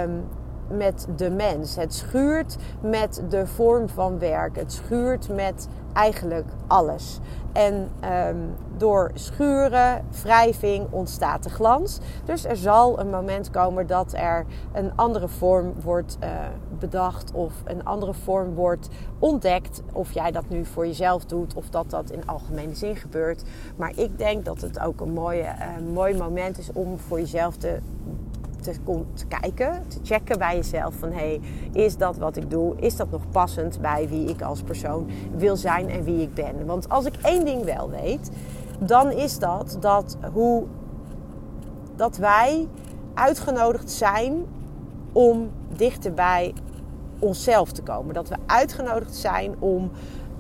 Um, 0.03 0.25
met 0.69 1.07
de 1.17 1.31
mens. 1.31 1.77
Het 1.77 1.95
schuurt 1.95 2.57
met 2.81 3.23
de 3.29 3.47
vorm 3.47 3.89
van 3.89 4.19
werk. 4.19 4.57
Het 4.57 4.73
schuurt 4.73 5.29
met 5.29 5.69
eigenlijk 5.93 6.47
alles. 6.67 7.21
En 7.53 7.91
um, 8.29 8.55
door 8.77 9.11
schuren, 9.15 10.05
wrijving 10.23 10.87
ontstaat 10.91 11.43
de 11.43 11.51
glans. 11.51 11.99
Dus 12.25 12.45
er 12.45 12.57
zal 12.57 12.99
een 13.01 13.11
moment 13.11 13.51
komen 13.51 13.87
dat 13.87 14.13
er 14.13 14.45
een 14.73 14.93
andere 14.97 15.29
vorm 15.29 15.73
wordt 15.83 16.17
uh, 16.23 16.29
bedacht 16.79 17.33
of 17.33 17.53
een 17.65 17.85
andere 17.85 18.15
vorm 18.15 18.55
wordt 18.55 18.89
ontdekt. 19.19 19.83
Of 19.93 20.13
jij 20.13 20.31
dat 20.31 20.49
nu 20.49 20.65
voor 20.65 20.87
jezelf 20.87 21.25
doet 21.25 21.55
of 21.55 21.71
dat 21.71 21.91
dat 21.91 22.11
in 22.11 22.27
algemene 22.27 22.75
zin 22.75 22.97
gebeurt. 22.97 23.43
Maar 23.77 23.93
ik 23.97 24.19
denk 24.19 24.45
dat 24.45 24.61
het 24.61 24.81
ook 24.81 25.01
een 25.01 25.13
mooie, 25.13 25.43
uh, 25.43 25.93
mooi 25.93 26.17
moment 26.17 26.59
is 26.59 26.73
om 26.73 26.99
voor 26.99 27.21
jezelf 27.21 27.57
te 27.57 27.79
te, 28.65 29.05
te, 29.15 29.27
kijken, 29.27 29.89
te 29.89 29.99
checken 30.03 30.39
bij 30.39 30.57
jezelf 30.57 30.95
van 30.95 31.13
hey, 31.13 31.41
is 31.73 31.97
dat 31.97 32.17
wat 32.17 32.37
ik 32.37 32.51
doe, 32.51 32.75
is 32.77 32.97
dat 32.97 33.11
nog 33.11 33.23
passend 33.31 33.81
bij 33.81 34.09
wie 34.09 34.29
ik 34.29 34.43
als 34.43 34.63
persoon 34.63 35.07
wil 35.37 35.57
zijn 35.57 35.91
en 35.91 36.05
wie 36.05 36.23
ik 36.23 36.35
ben? 36.35 36.67
Want 36.67 36.89
als 36.89 37.05
ik 37.05 37.15
één 37.23 37.45
ding 37.45 37.65
wel 37.65 37.91
weet, 37.91 38.31
dan 38.79 39.11
is 39.11 39.39
dat 39.39 39.77
dat 39.81 40.17
hoe 40.33 40.65
dat 41.97 42.17
wij 42.17 42.69
uitgenodigd 43.15 43.91
zijn 43.91 44.45
om 45.13 45.51
dichter 45.77 46.15
bij 46.15 46.55
onszelf 47.19 47.73
te 47.73 47.83
komen. 47.83 48.15
Dat 48.15 48.29
we 48.29 48.37
uitgenodigd 48.47 49.15
zijn 49.15 49.55
om 49.59 49.91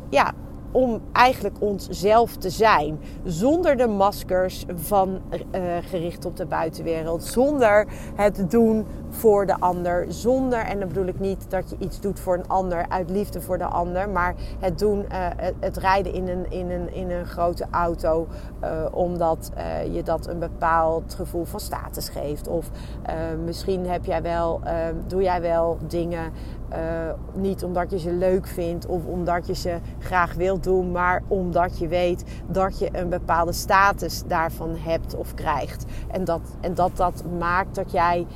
ja, 0.09 0.33
om 0.75 1.00
eigenlijk 1.12 1.57
onszelf 1.59 2.37
te 2.37 2.50
zijn. 2.50 2.99
Zonder 3.25 3.76
de 3.76 3.87
maskers 3.87 4.64
van 4.75 5.21
uh, 5.31 5.62
gericht 5.81 6.25
op 6.25 6.37
de 6.37 6.47
buitenwereld. 6.47 7.25
Zonder 7.25 7.87
het 8.14 8.50
doen 8.50 8.87
voor 9.09 9.47
de 9.47 9.61
ander. 9.61 10.07
Zonder, 10.09 10.59
en 10.59 10.78
dan 10.78 10.88
bedoel 10.88 11.07
ik 11.07 11.21
niet 11.21 11.50
dat 11.50 11.71
je 11.71 11.76
iets 11.78 12.00
doet 12.00 12.21
voor 12.21 12.35
een 12.35 12.49
ander 12.49 12.88
uit 12.88 13.11
liefde 13.11 13.40
voor 13.40 13.59
de 13.59 13.64
ander. 13.64 14.09
Maar 14.09 14.35
het 14.59 14.78
doen, 14.78 14.99
uh, 14.99 15.28
het, 15.61 15.76
rijden 15.76 16.12
in 16.12 16.28
een, 16.28 16.50
in 16.50 16.71
een, 16.71 16.93
in 16.95 17.11
een 17.11 17.26
grote 17.26 17.66
auto. 17.71 18.26
Uh, 18.64 18.71
omdat 18.90 19.50
je 19.93 20.02
dat 20.02 20.26
een 20.26 20.38
bepaald 20.38 21.14
gevoel 21.14 21.45
van 21.45 21.61
status 21.61 22.09
geeft. 22.09 22.49
Of 22.49 22.71
misschien 23.45 23.87
heb 23.87 24.04
jij 24.04 24.23
wel, 24.23 24.61
doe 25.07 25.23
jij 25.23 25.40
wel 25.40 25.78
dingen 25.87 26.33
uh, 26.75 26.81
niet 27.35 27.64
omdat 27.64 27.90
je 27.90 27.99
ze 27.99 28.12
leuk 28.12 28.47
vindt 28.47 28.87
of 28.87 29.07
omdat 29.07 29.47
je 29.47 29.54
ze 29.54 29.78
graag 29.99 30.35
wilt 30.35 30.64
doen, 30.64 30.90
maar 30.90 31.23
omdat 31.28 31.78
je 31.78 31.88
weet 31.88 32.25
dat 32.47 32.78
je 32.78 32.88
een 32.93 33.09
bepaalde 33.09 33.52
status 33.52 34.23
daarvan 34.26 34.76
hebt 34.76 35.16
of 35.16 35.35
krijgt. 35.35 35.85
En 36.11 36.25
dat 36.25 36.40
en 36.61 36.75
dat, 36.75 36.97
dat 36.97 37.25
maakt 37.38 37.75
dat 37.75 37.93
jij 37.93 38.26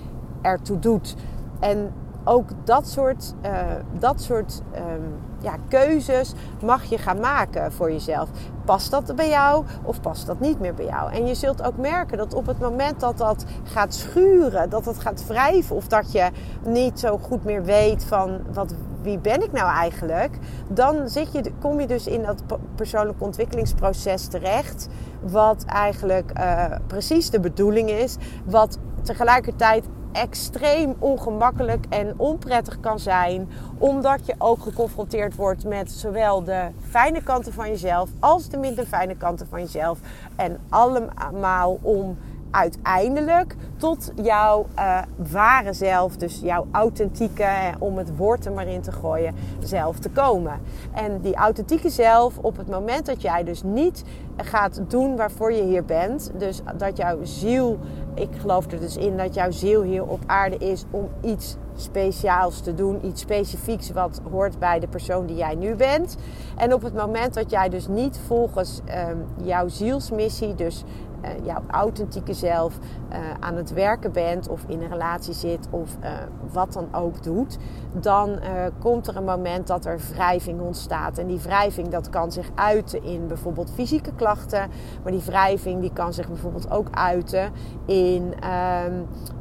ertoe 0.43 0.79
doet. 0.79 1.17
En 1.61 1.93
ook 2.25 2.49
dat 2.65 2.89
soort, 2.89 3.35
uh, 3.45 3.67
dat 3.99 4.21
soort 4.21 4.63
um, 4.75 5.15
ja, 5.39 5.55
keuzes 5.69 6.33
mag 6.65 6.85
je 6.85 6.99
gaan 6.99 7.21
maken 7.21 7.73
voor 7.73 7.93
jezelf. 7.93 8.29
Past 8.65 8.91
dat 8.91 9.17
bij 9.17 9.29
jou 9.29 9.65
of 9.83 10.01
past 10.01 10.27
dat 10.27 10.41
niet 10.41 10.61
meer 10.61 10.75
bij 10.75 10.85
jou? 10.85 11.13
En 11.13 11.27
je 11.27 11.35
zult 11.35 11.63
ook 11.63 11.77
merken 11.77 12.19
dat 12.19 12.35
op 12.35 12.47
het 12.47 12.59
moment 12.59 13.01
dat 13.01 13.19
dat 13.19 13.45
gaat 13.65 13.95
schuren, 13.95 14.71
dat 14.71 14.85
het 14.85 14.99
gaat 14.99 15.27
wrijven 15.27 15.77
of 15.77 15.87
dat 15.87 16.13
je 16.13 16.31
niet 16.65 17.01
zo 17.01 17.19
goed 17.19 17.45
meer 17.45 17.65
weet 17.65 18.05
van 18.05 18.41
wat, 18.53 18.75
wie 19.03 19.19
ben 19.19 19.43
ik 19.43 19.53
nou 19.53 19.71
eigenlijk, 19.71 20.39
dan 20.69 21.09
zit 21.09 21.33
je, 21.33 21.53
kom 21.61 21.81
je 21.81 21.87
dus 21.87 22.07
in 22.07 22.23
dat 22.23 22.43
persoonlijk 22.75 23.23
ontwikkelingsproces 23.23 24.27
terecht, 24.27 24.89
wat 25.21 25.65
eigenlijk 25.65 26.33
uh, 26.39 26.65
precies 26.87 27.31
de 27.31 27.41
bedoeling 27.41 27.91
is, 27.91 28.17
wat 28.45 28.79
tegelijkertijd 29.03 29.85
extreem 30.13 30.95
ongemakkelijk 30.99 31.85
en 31.89 32.15
onprettig 32.17 32.81
kan 32.81 32.99
zijn. 32.99 33.49
Omdat 33.79 34.27
je 34.27 34.35
ook 34.39 34.63
geconfronteerd 34.63 35.35
wordt 35.37 35.65
met 35.65 35.93
zowel 35.93 36.45
de 36.45 36.69
fijne 36.89 37.23
kanten 37.23 37.53
van 37.53 37.69
jezelf 37.69 38.11
als 38.19 38.49
de 38.49 38.57
minder 38.57 38.87
fijne 38.87 39.17
kanten 39.17 39.47
van 39.49 39.61
jezelf. 39.61 39.99
En 40.37 40.61
allemaal 40.69 41.79
om 41.83 42.19
uiteindelijk 42.51 43.57
tot 43.77 44.13
jouw 44.23 44.67
uh, 44.79 45.03
ware 45.33 45.73
zelf, 45.73 46.17
dus 46.17 46.41
jouw 46.41 46.67
authentieke, 46.71 47.49
om 47.79 47.99
het 47.99 48.17
woord 48.17 48.47
er 48.47 48.53
maar 48.53 48.69
in 48.69 48.81
te 48.81 48.93
gooien, 48.93 49.35
zelf 49.59 49.99
te 49.99 50.11
komen. 50.11 50.61
En 50.93 51.21
die 51.21 51.35
authentieke 51.35 51.91
zelf, 51.91 52.39
op 52.39 52.57
het 52.57 52.69
moment 52.69 53.07
dat 53.07 53.23
jij 53.23 53.45
dus 53.45 53.63
niet 53.63 54.05
gaat 54.37 54.81
doen 54.89 55.17
waarvoor 55.17 55.53
je 55.53 55.63
hier 55.63 55.85
bent, 55.85 56.31
dus 56.39 56.61
dat 56.77 56.97
jouw 56.97 57.19
ziel, 57.23 57.79
ik 58.15 58.29
geloof 58.39 58.73
er 58.73 58.81
dus 58.81 58.97
in 58.97 59.17
dat 59.17 59.35
jouw 59.35 59.51
ziel 59.51 59.83
hier 59.83 60.07
op 60.07 60.21
aarde 60.27 60.57
is 60.57 60.85
om 60.91 61.09
iets 61.23 61.57
speciaals 61.77 62.61
te 62.61 62.75
doen, 62.75 63.07
iets 63.07 63.21
specifieks 63.21 63.91
wat 63.91 64.21
hoort 64.31 64.59
bij 64.59 64.81
de 64.81 64.89
persoon 64.89 65.27
die 65.27 65.37
jij 65.37 65.55
nu 65.55 65.75
bent. 65.75 66.17
En 66.57 66.75
op 66.75 66.83
het 66.83 66.95
moment 66.95 67.35
dat 67.35 67.51
jij 67.51 67.69
dus 67.69 67.89
niet 67.89 68.21
volgens 68.27 68.81
um, 69.09 69.25
jouw 69.47 69.69
zielsmissie, 69.69 70.55
dus 70.55 70.85
uh, 71.25 71.45
jouw 71.45 71.63
authentieke 71.71 72.33
zelf 72.33 72.79
uh, 73.13 73.19
aan 73.41 73.57
het 73.57 73.73
werken 73.73 74.13
bent 74.13 74.49
of 74.49 74.65
in 74.67 74.83
een 74.83 74.89
relatie 74.89 75.35
zit 75.35 75.69
of 75.71 75.97
uh, 76.03 76.11
wat 76.53 76.73
dan 76.73 76.89
ook 76.95 77.23
doet, 77.23 77.59
dan 77.93 78.39
komt 78.79 79.07
er 79.07 79.17
een 79.17 79.25
moment 79.25 79.67
dat 79.67 79.85
er 79.85 80.01
wrijving 80.13 80.61
ontstaat. 80.61 81.19
En 81.19 81.27
die 81.27 81.41
wrijving 81.41 81.89
dat 81.89 82.11
kan 82.11 82.33
zich 82.33 82.51
uiten 82.55 83.03
in 83.03 83.27
bijvoorbeeld 83.27 83.71
fysieke 83.75 84.13
klachten, 84.15 84.71
maar 85.03 85.13
die 85.13 85.23
wrijving 85.25 85.81
die 85.81 85.93
kan 85.93 86.13
zich 86.13 86.29
bijvoorbeeld 86.29 86.71
ook 86.71 86.89
uiten 86.91 87.53
in, 87.85 88.35
ehm, 88.41 88.95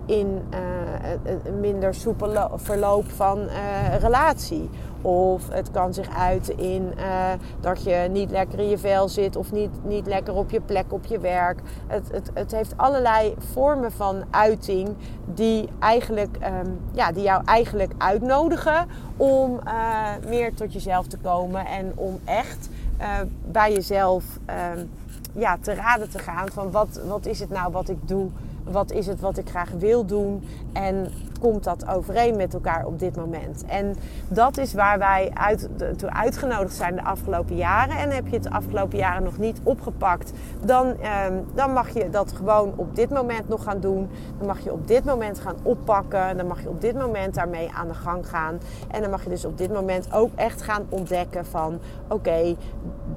in 0.05 0.41
een 1.43 1.59
minder 1.59 1.93
soepel 1.93 2.49
verloop 2.57 3.09
van 3.09 3.47
relatie. 3.99 4.69
Of 5.01 5.49
het 5.49 5.71
kan 5.71 5.93
zich 5.93 6.15
uiten 6.17 6.57
in 6.57 6.93
uh, 6.97 7.31
dat 7.59 7.83
je 7.83 8.07
niet 8.11 8.31
lekker 8.31 8.59
in 8.59 8.69
je 8.69 8.77
vel 8.77 9.09
zit 9.09 9.35
of 9.35 9.51
niet, 9.51 9.69
niet 9.83 10.07
lekker 10.07 10.33
op 10.33 10.49
je 10.49 10.61
plek 10.61 10.93
op 10.93 11.05
je 11.05 11.19
werk. 11.19 11.61
Het, 11.87 12.11
het, 12.11 12.31
het 12.33 12.51
heeft 12.51 12.73
allerlei 12.77 13.33
vormen 13.37 13.91
van 13.91 14.23
uiting 14.29 14.95
die, 15.25 15.69
eigenlijk, 15.79 16.37
um, 16.63 16.79
ja, 16.91 17.11
die 17.11 17.23
jou 17.23 17.41
eigenlijk 17.45 17.93
uitnodigen 17.97 18.87
om 19.17 19.59
uh, 19.65 20.09
meer 20.27 20.53
tot 20.53 20.73
jezelf 20.73 21.07
te 21.07 21.17
komen 21.17 21.65
en 21.65 21.91
om 21.95 22.19
echt 22.23 22.69
uh, 23.01 23.07
bij 23.51 23.73
jezelf 23.73 24.23
um, 24.73 24.89
ja, 25.33 25.57
te 25.61 25.73
raden 25.73 26.09
te 26.09 26.19
gaan 26.19 26.49
van 26.49 26.71
wat, 26.71 27.01
wat 27.07 27.25
is 27.25 27.39
het 27.39 27.49
nou 27.49 27.71
wat 27.71 27.89
ik 27.89 28.07
doe 28.07 28.29
wat 28.69 28.91
is 28.91 29.07
het 29.07 29.19
wat 29.19 29.37
ik 29.37 29.49
graag 29.49 29.69
wil 29.69 30.05
doen 30.05 30.43
en 30.73 31.11
komt 31.39 31.63
dat 31.63 31.87
overeen 31.87 32.35
met 32.35 32.53
elkaar 32.53 32.85
op 32.85 32.99
dit 32.99 33.15
moment? 33.15 33.65
En 33.65 33.95
dat 34.27 34.57
is 34.57 34.73
waar 34.73 34.97
wij 34.97 35.31
uit, 35.33 35.69
toe 35.97 36.09
uitgenodigd 36.09 36.75
zijn 36.75 36.95
de 36.95 37.03
afgelopen 37.03 37.55
jaren. 37.55 37.97
En 37.97 38.09
heb 38.09 38.27
je 38.27 38.33
het 38.33 38.43
de 38.43 38.51
afgelopen 38.51 38.97
jaren 38.97 39.23
nog 39.23 39.37
niet 39.37 39.59
opgepakt, 39.63 40.31
dan, 40.65 41.01
eh, 41.01 41.25
dan 41.53 41.73
mag 41.73 41.89
je 41.89 42.09
dat 42.09 42.31
gewoon 42.31 42.73
op 42.75 42.95
dit 42.95 43.09
moment 43.09 43.47
nog 43.47 43.63
gaan 43.63 43.79
doen. 43.79 44.09
Dan 44.37 44.47
mag 44.47 44.59
je 44.59 44.71
op 44.71 44.87
dit 44.87 45.05
moment 45.05 45.39
gaan 45.39 45.55
oppakken. 45.63 46.37
Dan 46.37 46.47
mag 46.47 46.61
je 46.61 46.69
op 46.69 46.81
dit 46.81 46.95
moment 46.95 47.33
daarmee 47.33 47.71
aan 47.73 47.87
de 47.87 47.93
gang 47.93 48.29
gaan. 48.29 48.59
En 48.91 49.01
dan 49.01 49.09
mag 49.09 49.23
je 49.23 49.29
dus 49.29 49.45
op 49.45 49.57
dit 49.57 49.73
moment 49.73 50.13
ook 50.13 50.31
echt 50.35 50.61
gaan 50.61 50.85
ontdekken 50.89 51.45
van 51.45 51.79
oké, 52.07 52.55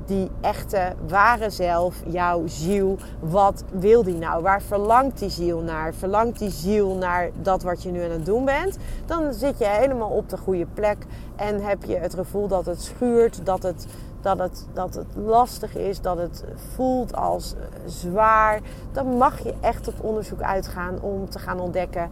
die 0.07 0.31
echte, 0.41 0.93
ware 1.09 1.51
zelf, 1.51 2.03
jouw 2.07 2.47
ziel, 2.47 2.97
wat 3.21 3.65
wil 3.73 4.03
die 4.03 4.15
nou? 4.15 4.43
Waar 4.43 4.63
verlangt 4.63 5.19
die 5.19 5.31
ziel 5.31 5.61
naar? 5.61 5.95
Verlangt 5.95 6.39
die 6.39 6.51
ziel 6.51 6.95
naar 6.95 7.31
dat 7.43 7.63
wat 7.63 7.83
je 7.83 7.91
nu 7.91 8.03
het 8.11 8.27
doen 8.27 8.45
bent? 8.45 8.77
Dan 9.07 9.33
zit 9.33 9.59
je 9.59 9.67
helemaal 9.67 10.11
op 10.11 10.29
de 10.29 10.37
goede 10.37 10.67
plek 10.75 10.99
en 11.37 11.63
heb 11.65 11.85
je 11.85 11.97
het 11.97 12.15
gevoel 12.15 12.49
dat 12.49 12.67
het 12.67 12.83
schuurt, 12.83 13.47
dat 13.47 13.63
het, 13.63 13.87
dat 14.21 14.39
het, 14.39 14.67
dat 14.73 14.95
het 14.95 15.07
lastig 15.15 15.77
is, 15.77 16.01
dat 16.01 16.19
het 16.19 16.45
voelt 16.75 17.17
als 17.17 17.55
zwaar. 17.87 18.61
Dan 18.93 19.17
mag 19.17 19.43
je 19.43 19.55
echt 19.61 19.89
op 19.89 20.05
onderzoek 20.05 20.41
uitgaan 20.41 21.01
om 21.01 21.29
te 21.29 21.39
gaan 21.39 21.61
ontdekken 21.61 22.11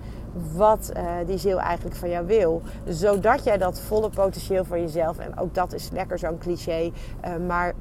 wat 0.54 0.92
uh, 0.96 1.02
die 1.26 1.38
ziel 1.38 1.60
eigenlijk 1.60 1.96
van 1.96 2.08
jou 2.08 2.26
wil. 2.26 2.62
Zodat 2.86 3.44
jij 3.44 3.58
dat 3.58 3.80
volle 3.80 4.10
potentieel 4.10 4.64
van 4.64 4.80
jezelf, 4.80 5.18
en 5.18 5.38
ook 5.38 5.54
dat 5.54 5.72
is 5.72 5.90
lekker 5.90 6.18
zo'n 6.18 6.38
cliché, 6.38 6.92
uh, 7.24 7.46
maar 7.46 7.74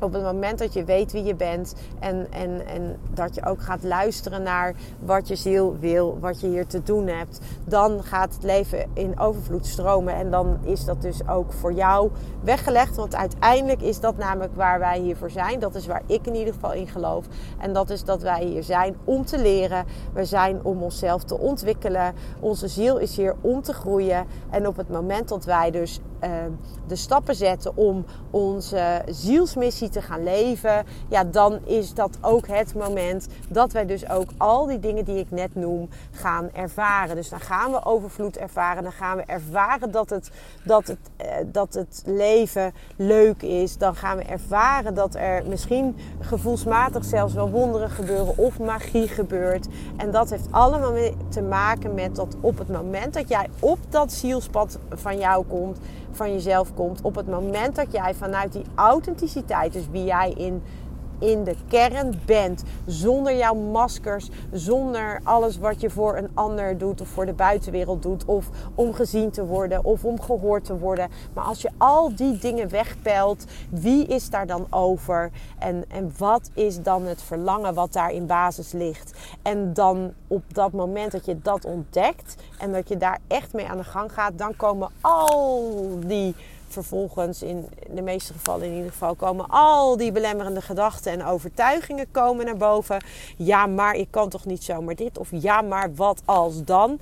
op 0.00 0.12
het 0.12 0.22
moment 0.22 0.58
dat 0.58 0.72
je 0.72 0.84
weet 0.84 1.12
wie 1.12 1.24
je 1.24 1.34
bent 1.34 1.74
en, 1.98 2.26
en, 2.32 2.66
en 2.66 2.96
dat 3.14 3.34
je 3.34 3.46
ook 3.46 3.62
gaat 3.62 3.82
luisteren 3.82 4.42
naar 4.42 4.74
wat 4.98 5.28
je 5.28 5.36
ziel 5.36 5.76
wil, 5.80 6.18
wat 6.20 6.40
je 6.40 6.46
hier 6.46 6.66
te 6.66 6.82
doen 6.82 7.06
hebt, 7.06 7.40
dan 7.64 8.02
gaat 8.02 8.34
het 8.34 8.42
leven 8.42 8.90
in 8.92 9.18
overvloed 9.18 9.66
stromen. 9.66 10.14
En 10.14 10.30
dan 10.30 10.58
is 10.62 10.84
dat 10.84 11.02
dus 11.02 11.28
ook 11.28 11.52
voor 11.52 11.72
jou 11.72 12.10
weggelegd. 12.42 12.96
Want 12.96 13.14
uiteindelijk 13.14 13.82
is 13.82 14.00
dat 14.00 14.16
namelijk 14.16 14.54
waar 14.54 14.78
wij 14.78 14.98
hiervoor 14.98 15.30
zijn. 15.30 15.60
Dat 15.60 15.74
is 15.74 15.86
waar 15.86 16.02
ik 16.06 16.26
in 16.26 16.34
ieder 16.34 16.54
geval 16.54 16.72
in 16.72 16.88
geloof. 16.88 17.24
En 17.58 17.72
dat 17.72 17.90
is 17.90 18.04
dat 18.04 18.22
wij 18.22 18.44
hier 18.44 18.62
zijn 18.62 18.96
om 19.04 19.24
te 19.24 19.38
leren. 19.38 19.84
We 20.12 20.24
zijn 20.24 20.64
om 20.64 20.82
onszelf 20.82 21.24
te 21.24 21.38
ontwikkelen. 21.38 22.14
Onze 22.40 22.68
ziel 22.68 22.98
is 22.98 23.16
hier 23.16 23.34
om 23.40 23.62
te 23.62 23.72
groeien. 23.72 24.26
En 24.50 24.66
op 24.66 24.76
het 24.76 24.88
moment 24.88 25.28
dat 25.28 25.44
wij 25.44 25.70
dus 25.70 26.00
de 26.86 26.96
stappen 26.96 27.34
zetten 27.34 27.76
om 27.76 28.04
onze 28.30 29.02
zielsmissie 29.08 29.88
te 29.88 30.02
gaan 30.02 30.22
leven, 30.22 30.84
ja, 31.08 31.24
dan 31.24 31.58
is 31.64 31.94
dat 31.94 32.18
ook 32.20 32.46
het 32.46 32.74
moment 32.74 33.26
dat 33.48 33.72
wij 33.72 33.86
dus 33.86 34.10
ook 34.10 34.30
al 34.36 34.66
die 34.66 34.78
dingen 34.78 35.04
die 35.04 35.18
ik 35.18 35.30
net 35.30 35.54
noem 35.54 35.88
gaan 36.10 36.48
ervaren. 36.52 37.16
Dus 37.16 37.28
dan 37.28 37.40
gaan 37.40 37.70
we 37.70 37.84
overvloed 37.84 38.36
ervaren, 38.36 38.82
dan 38.82 38.92
gaan 38.92 39.16
we 39.16 39.22
ervaren 39.22 39.90
dat 39.90 40.10
het, 40.10 40.30
dat 40.64 40.86
het, 40.86 40.98
uh, 41.20 41.26
dat 41.46 41.74
het 41.74 42.02
leven 42.06 42.72
leuk 42.96 43.42
is. 43.42 43.78
Dan 43.78 43.96
gaan 43.96 44.16
we 44.16 44.22
ervaren 44.22 44.94
dat 44.94 45.14
er 45.14 45.44
misschien 45.48 45.96
gevoelsmatig 46.20 47.04
zelfs 47.04 47.34
wel 47.34 47.50
wonderen 47.50 47.90
gebeuren 47.90 48.38
of 48.38 48.58
magie 48.58 49.08
gebeurt. 49.08 49.66
En 49.96 50.10
dat 50.10 50.30
heeft 50.30 50.48
allemaal 50.50 50.94
te 51.28 51.42
maken 51.42 51.94
met 51.94 52.16
dat 52.16 52.36
op 52.40 52.58
het 52.58 52.68
moment 52.68 53.14
dat 53.14 53.28
jij 53.28 53.48
op 53.60 53.78
dat 53.88 54.12
zielspad 54.12 54.78
van 54.88 55.18
jou 55.18 55.44
komt, 55.46 55.78
van 56.16 56.32
jezelf 56.32 56.74
komt, 56.74 57.00
op 57.02 57.14
het 57.14 57.28
moment 57.28 57.76
dat 57.76 57.92
jij 57.92 58.14
vanuit 58.14 58.52
die 58.52 58.64
authenticiteit, 58.74 59.72
dus 59.72 59.88
wie 59.90 60.04
jij 60.04 60.30
in 60.36 60.62
in 61.18 61.44
de 61.44 61.54
kern 61.68 62.20
bent. 62.24 62.62
Zonder 62.86 63.36
jouw 63.36 63.54
maskers, 63.54 64.28
zonder 64.52 65.20
alles 65.22 65.58
wat 65.58 65.80
je 65.80 65.90
voor 65.90 66.16
een 66.16 66.30
ander 66.34 66.78
doet 66.78 67.00
of 67.00 67.08
voor 67.08 67.26
de 67.26 67.32
buitenwereld 67.32 68.02
doet. 68.02 68.24
Of 68.24 68.48
om 68.74 68.92
gezien 68.92 69.30
te 69.30 69.46
worden 69.46 69.84
of 69.84 70.04
om 70.04 70.20
gehoord 70.20 70.64
te 70.64 70.78
worden. 70.78 71.08
Maar 71.32 71.44
als 71.44 71.62
je 71.62 71.70
al 71.76 72.14
die 72.14 72.38
dingen 72.38 72.68
wegpelt, 72.68 73.44
wie 73.70 74.06
is 74.06 74.30
daar 74.30 74.46
dan 74.46 74.66
over? 74.70 75.30
En, 75.58 75.84
en 75.88 76.12
wat 76.18 76.50
is 76.54 76.82
dan 76.82 77.06
het 77.06 77.22
verlangen 77.22 77.74
wat 77.74 77.92
daar 77.92 78.10
in 78.10 78.26
basis 78.26 78.72
ligt? 78.72 79.12
En 79.42 79.72
dan 79.72 80.12
op 80.26 80.42
dat 80.52 80.72
moment 80.72 81.12
dat 81.12 81.24
je 81.24 81.38
dat 81.42 81.64
ontdekt 81.64 82.34
en 82.58 82.72
dat 82.72 82.88
je 82.88 82.96
daar 82.96 83.18
echt 83.26 83.52
mee 83.52 83.66
aan 83.66 83.76
de 83.76 83.84
gang 83.84 84.12
gaat, 84.12 84.38
dan 84.38 84.56
komen 84.56 84.90
al 85.00 85.74
die 86.06 86.34
vervolgens, 86.68 87.42
in 87.42 87.68
de 87.90 88.02
meeste 88.02 88.32
gevallen 88.32 88.66
in 88.66 88.74
ieder 88.74 88.90
geval, 88.90 89.14
komen 89.14 89.46
al 89.48 89.96
die 89.96 90.12
belemmerende 90.12 90.60
gedachten 90.60 91.12
en 91.12 91.24
overtuigingen 91.24 92.10
komen 92.10 92.44
naar 92.44 92.56
boven. 92.56 93.04
Ja, 93.36 93.66
maar 93.66 93.94
ik 93.94 94.08
kan 94.10 94.28
toch 94.28 94.44
niet 94.44 94.64
zomaar 94.64 94.94
dit? 94.94 95.18
Of 95.18 95.28
ja, 95.30 95.60
maar 95.60 95.94
wat 95.94 96.22
als 96.24 96.64
dan? 96.64 96.98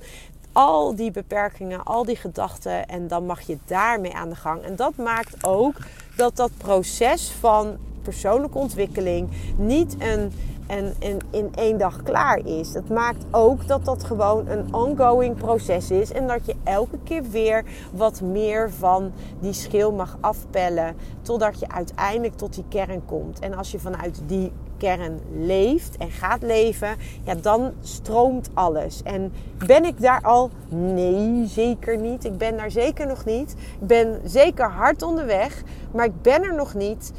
Al 0.51 0.95
die 0.95 1.11
beperkingen, 1.11 1.83
al 1.83 2.05
die 2.05 2.15
gedachten 2.15 2.87
en 2.87 3.07
dan 3.07 3.25
mag 3.25 3.41
je 3.41 3.57
daarmee 3.65 4.13
aan 4.13 4.29
de 4.29 4.35
gang. 4.35 4.61
En 4.61 4.75
dat 4.75 4.95
maakt 4.95 5.45
ook 5.45 5.75
dat 6.15 6.35
dat 6.35 6.51
proces 6.57 7.31
van 7.39 7.77
persoonlijke 8.01 8.57
ontwikkeling 8.57 9.29
niet 9.57 9.95
een 9.99 10.33
en, 10.67 10.93
en 10.99 11.19
in 11.29 11.51
één 11.55 11.77
dag 11.77 12.03
klaar 12.03 12.39
is. 12.45 12.71
Dat 12.71 12.89
maakt 12.89 13.25
ook 13.31 13.67
dat 13.67 13.85
dat 13.85 14.03
gewoon 14.03 14.47
een 14.47 14.73
ongoing 14.73 15.35
proces 15.35 15.91
is. 15.91 16.11
En 16.11 16.27
dat 16.27 16.45
je 16.45 16.55
elke 16.63 16.97
keer 17.03 17.23
weer 17.23 17.63
wat 17.93 18.21
meer 18.21 18.71
van 18.71 19.11
die 19.39 19.53
schil 19.53 19.91
mag 19.91 20.17
afpellen. 20.19 20.95
Totdat 21.21 21.59
je 21.59 21.69
uiteindelijk 21.69 22.35
tot 22.35 22.53
die 22.53 22.65
kern 22.69 23.05
komt. 23.05 23.39
En 23.39 23.53
als 23.53 23.71
je 23.71 23.79
vanuit 23.79 24.21
die 24.25 24.51
kern 24.77 25.19
leeft 25.33 25.97
en 25.97 26.11
gaat 26.11 26.41
leven, 26.41 26.95
ja, 27.23 27.35
dan 27.35 27.71
stroomt 27.81 28.49
alles. 28.53 29.03
En 29.03 29.33
ben 29.65 29.85
ik 29.85 30.01
daar 30.01 30.21
al? 30.21 30.49
Nee, 30.69 31.45
zeker 31.47 31.97
niet. 31.97 32.25
Ik 32.25 32.37
ben 32.37 32.57
daar 32.57 32.71
zeker 32.71 33.07
nog 33.07 33.25
niet. 33.25 33.55
Ik 33.79 33.87
ben 33.87 34.21
zeker 34.23 34.69
hard 34.69 35.01
onderweg, 35.01 35.63
maar 35.91 36.05
ik 36.05 36.21
ben 36.21 36.43
er 36.43 36.55
nog 36.55 36.73
niet. 36.73 37.11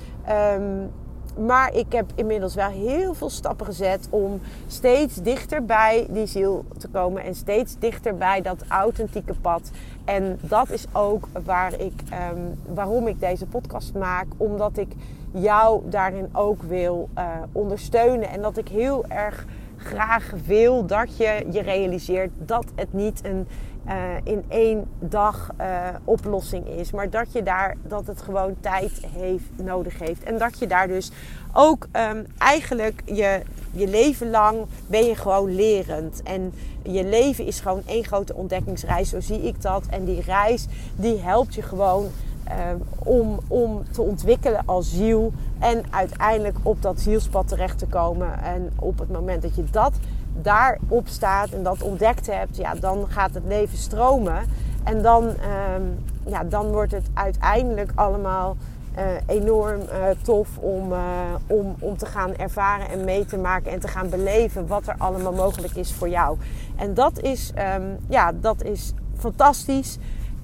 Um, 0.55 0.91
maar 1.37 1.75
ik 1.75 1.93
heb 1.93 2.11
inmiddels 2.15 2.55
wel 2.55 2.69
heel 2.69 3.15
veel 3.15 3.31
stappen 3.31 3.67
gezet 3.67 4.07
om 4.11 4.41
steeds 4.67 5.15
dichter 5.15 5.65
bij 5.65 6.07
die 6.11 6.27
ziel 6.27 6.65
te 6.79 6.89
komen. 6.89 7.23
En 7.23 7.35
steeds 7.35 7.79
dichter 7.79 8.17
bij 8.17 8.43
dat 8.43 8.65
authentieke 8.69 9.35
pad. 9.41 9.71
En 10.05 10.39
dat 10.43 10.71
is 10.71 10.85
ook 10.93 11.29
waar 11.45 11.81
ik, 11.81 12.03
um, 12.33 12.75
waarom 12.75 13.07
ik 13.07 13.21
deze 13.21 13.47
podcast 13.47 13.95
maak. 13.95 14.27
Omdat 14.37 14.77
ik 14.77 14.93
jou 15.31 15.83
daarin 15.89 16.29
ook 16.33 16.63
wil 16.63 17.09
uh, 17.19 17.25
ondersteunen. 17.53 18.29
En 18.29 18.43
dat 18.43 18.57
ik 18.57 18.69
heel 18.69 19.05
erg 19.09 19.47
graag 19.77 20.33
wil 20.47 20.87
dat 20.87 21.17
je 21.17 21.47
je 21.51 21.63
realiseert 21.63 22.31
dat 22.37 22.65
het 22.75 22.93
niet 22.93 23.21
een 23.25 23.47
in 24.23 24.45
één 24.49 24.85
dag 24.99 25.51
uh, 25.61 25.89
oplossing 26.05 26.67
is. 26.67 26.91
Maar 26.91 27.11
dat 27.11 27.33
je 27.33 27.43
daar 27.43 27.77
dat 27.83 28.07
het 28.07 28.23
gewoon 28.23 28.55
tijd 28.61 29.07
heeft, 29.19 29.51
nodig 29.63 29.99
heeft. 29.99 30.23
En 30.23 30.39
dat 30.39 30.59
je 30.59 30.67
daar 30.67 30.89
dus 30.89 31.11
ook 31.53 31.87
um, 31.93 32.27
eigenlijk 32.39 33.03
je, 33.05 33.41
je 33.71 33.89
leven 33.89 34.31
lang 34.31 34.57
ben 34.87 35.05
je 35.05 35.15
gewoon 35.15 35.55
lerend. 35.55 36.23
En 36.23 36.53
je 36.83 37.05
leven 37.05 37.47
is 37.47 37.61
gewoon 37.61 37.83
één 37.87 38.05
grote 38.05 38.35
ontdekkingsreis. 38.35 39.09
Zo 39.09 39.21
zie 39.21 39.43
ik 39.43 39.63
dat. 39.63 39.87
En 39.91 40.05
die 40.05 40.21
reis 40.21 40.67
die 40.97 41.19
helpt 41.19 41.55
je 41.55 41.63
gewoon 41.63 42.07
um, 42.71 42.83
om, 42.99 43.41
om 43.49 43.83
te 43.91 44.03
ontwikkelen 44.03 44.63
als 44.65 44.91
ziel. 44.91 45.33
En 45.59 45.83
uiteindelijk 45.91 46.57
op 46.63 46.83
dat 46.83 47.01
zielspad 47.01 47.49
terecht 47.49 47.79
te 47.79 47.87
komen. 47.87 48.43
En 48.43 48.71
op 48.79 48.99
het 48.99 49.11
moment 49.11 49.43
dat 49.43 49.57
je 49.57 49.65
dat 49.71 49.93
daarop 50.43 51.09
staat 51.09 51.51
en 51.51 51.63
dat 51.63 51.83
ontdekt 51.83 52.27
hebt, 52.27 52.57
ja, 52.57 52.75
dan 52.75 53.07
gaat 53.09 53.35
het 53.35 53.45
leven 53.47 53.79
stromen. 53.79 54.45
En 54.85 55.03
dan, 55.03 55.25
um, 55.25 56.05
ja, 56.27 56.45
dan 56.45 56.67
wordt 56.73 56.93
het 56.93 57.07
uiteindelijk 57.15 57.93
allemaal 57.95 58.57
uh, 58.99 59.05
enorm 59.27 59.81
uh, 59.81 60.05
tof 60.23 60.49
om, 60.59 60.93
uh, 60.93 60.99
om, 61.47 61.75
om 61.79 61.97
te 61.97 62.07
gaan 62.07 62.37
ervaren 62.37 62.89
en 62.89 63.05
mee 63.05 63.25
te 63.25 63.39
maken 63.39 63.73
en 63.73 63.81
te 63.81 63.89
gaan 63.89 64.09
beleven 64.09 64.67
wat 64.67 64.87
er 64.87 64.95
allemaal 64.99 65.33
mogelijk 65.33 65.75
is 65.75 65.93
voor 65.93 66.09
jou. 66.09 66.39
En 66.77 66.95
dat 66.95 67.21
is, 67.21 67.53
um, 67.77 67.97
ja, 68.09 68.33
dat 68.33 68.63
is 68.63 68.93
fantastisch. 69.19 69.99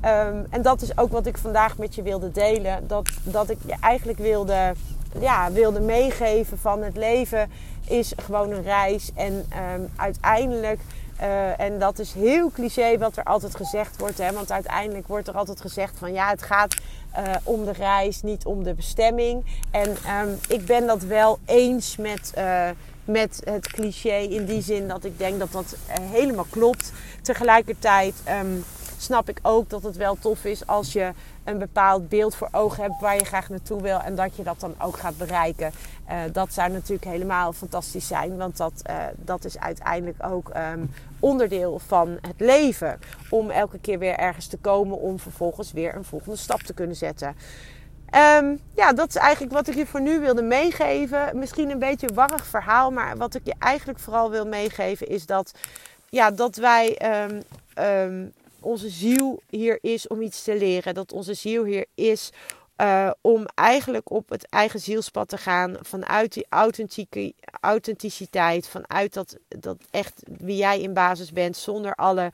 Um, 0.05 0.47
en 0.51 0.63
dat 0.63 0.83
is 0.83 0.99
ook 0.99 1.13
wat 1.13 1.27
ik 1.27 1.39
vandaag 1.39 1.79
met 1.79 1.95
je 1.95 2.03
wilde 2.03 2.31
delen. 2.31 2.87
Dat, 2.87 3.09
dat 3.23 3.51
ik 3.51 3.59
je 3.67 3.75
eigenlijk 3.81 4.19
wilde, 4.19 4.73
ja, 5.21 5.53
wilde 5.53 5.81
meegeven 5.81 6.59
van 6.59 6.83
het 6.83 6.97
leven 6.97 7.51
is 7.89 8.13
gewoon 8.17 8.51
een 8.51 8.63
reis. 8.63 9.11
En 9.15 9.47
um, 9.75 9.91
uiteindelijk, 9.97 10.81
uh, 11.21 11.61
en 11.61 11.79
dat 11.79 11.99
is 11.99 12.13
heel 12.13 12.51
cliché 12.51 12.99
wat 12.99 13.17
er 13.17 13.25
altijd 13.25 13.57
gezegd 13.57 13.99
wordt. 13.99 14.19
Hè, 14.19 14.33
want 14.33 14.53
uiteindelijk 14.53 15.07
wordt 15.09 15.29
er 15.29 15.35
altijd 15.35 15.61
gezegd 15.61 15.99
van 15.99 16.13
ja, 16.13 16.29
het 16.29 16.43
gaat 16.43 16.75
uh, 17.19 17.35
om 17.43 17.65
de 17.65 17.73
reis, 17.73 18.23
niet 18.23 18.45
om 18.45 18.63
de 18.63 18.75
bestemming. 18.75 19.45
En 19.71 19.89
um, 19.91 20.39
ik 20.49 20.67
ben 20.67 20.87
dat 20.87 21.03
wel 21.03 21.39
eens 21.45 21.97
met, 21.97 22.33
uh, 22.39 22.69
met 23.05 23.41
het 23.45 23.69
cliché 23.69 24.17
in 24.17 24.45
die 24.45 24.63
zin 24.63 24.89
dat 24.89 25.05
ik 25.05 25.19
denk 25.19 25.39
dat 25.39 25.53
dat 25.53 25.77
helemaal 26.01 26.47
klopt. 26.51 26.93
Tegelijkertijd 27.23 28.15
um, 28.43 28.65
snap 29.03 29.29
ik 29.29 29.39
ook 29.43 29.71
dat 29.71 29.83
het 29.83 29.97
wel 29.97 30.17
tof 30.21 30.45
is 30.45 30.67
als 30.67 30.93
je 30.93 31.13
een 31.45 31.59
bepaald 31.59 32.09
beeld 32.09 32.35
voor 32.35 32.49
ogen 32.53 32.83
hebt 32.83 33.01
waar 33.01 33.15
je 33.15 33.25
graag 33.25 33.49
naartoe 33.49 33.83
wil 33.83 33.99
en 33.99 34.15
dat 34.15 34.37
je 34.37 34.43
dat 34.43 34.61
dan 34.61 34.75
ook 34.79 34.99
gaat 34.99 35.19
bereiken. 35.19 35.73
Uh, 36.11 36.19
dat 36.33 36.53
zou 36.53 36.71
natuurlijk 36.71 37.05
helemaal 37.05 37.53
fantastisch 37.53 38.07
zijn, 38.07 38.37
want 38.37 38.57
dat, 38.57 38.73
uh, 38.91 38.97
dat 39.17 39.45
is 39.45 39.59
uiteindelijk 39.59 40.25
ook 40.25 40.51
um, 40.57 40.91
onderdeel 41.21 41.79
van 41.79 42.19
het 42.21 42.41
leven. 42.41 42.99
Om 43.31 43.51
elke 43.51 43.79
keer 43.79 43.99
weer 43.99 44.17
ergens 44.17 44.47
te 44.47 44.57
komen 44.57 45.01
om 45.01 45.19
vervolgens 45.19 45.73
weer 45.73 45.95
een 45.95 46.05
volgende 46.05 46.37
stap 46.37 46.61
te 46.61 46.75
kunnen 46.75 46.97
zetten. 46.97 47.37
Um, 48.15 48.61
ja, 48.75 48.93
dat 48.93 49.09
is 49.09 49.17
eigenlijk 49.17 49.53
wat 49.53 49.69
ik 49.69 49.75
je 49.75 49.87
voor 49.87 50.01
nu 50.01 50.21
wilde 50.21 50.43
meegeven. 50.43 51.39
Misschien 51.39 51.71
een 51.71 51.79
beetje 51.79 52.09
een 52.09 52.15
warrig 52.15 52.47
verhaal, 52.47 52.91
maar 52.91 53.17
wat 53.17 53.35
ik 53.35 53.41
je 53.45 53.55
eigenlijk 53.59 53.99
vooral 53.99 54.31
wil 54.31 54.47
meegeven 54.47 55.09
is 55.09 55.27
dat, 55.27 55.53
ja, 56.09 56.31
dat 56.31 56.57
wij 56.57 56.99
um, 57.25 57.43
um, 57.85 58.33
onze 58.61 58.89
ziel 58.89 59.43
hier 59.51 59.79
is 59.81 60.07
om 60.07 60.23
iets 60.23 60.43
te 60.43 60.57
leren. 60.57 60.95
Dat 60.95 61.13
onze 61.13 61.35
ziel 61.35 61.65
hier 61.65 61.87
is 61.95 62.31
uh, 62.77 63.11
om 63.21 63.47
eigenlijk 63.55 64.11
op 64.11 64.29
het 64.29 64.49
eigen 64.49 64.81
zielspad 64.81 65.29
te 65.29 65.39
gaan. 65.39 65.77
Vanuit 65.81 66.33
die 66.33 66.47
authentieke, 66.49 67.35
authenticiteit. 67.61 68.69
Vanuit 68.69 69.15
dat, 69.15 69.37
dat 69.49 69.77
echt 69.91 70.23
wie 70.27 70.57
jij 70.57 70.81
in 70.81 70.95
basis 70.95 71.33
bent. 71.33 71.57
Zonder 71.57 71.95
alle 71.95 72.33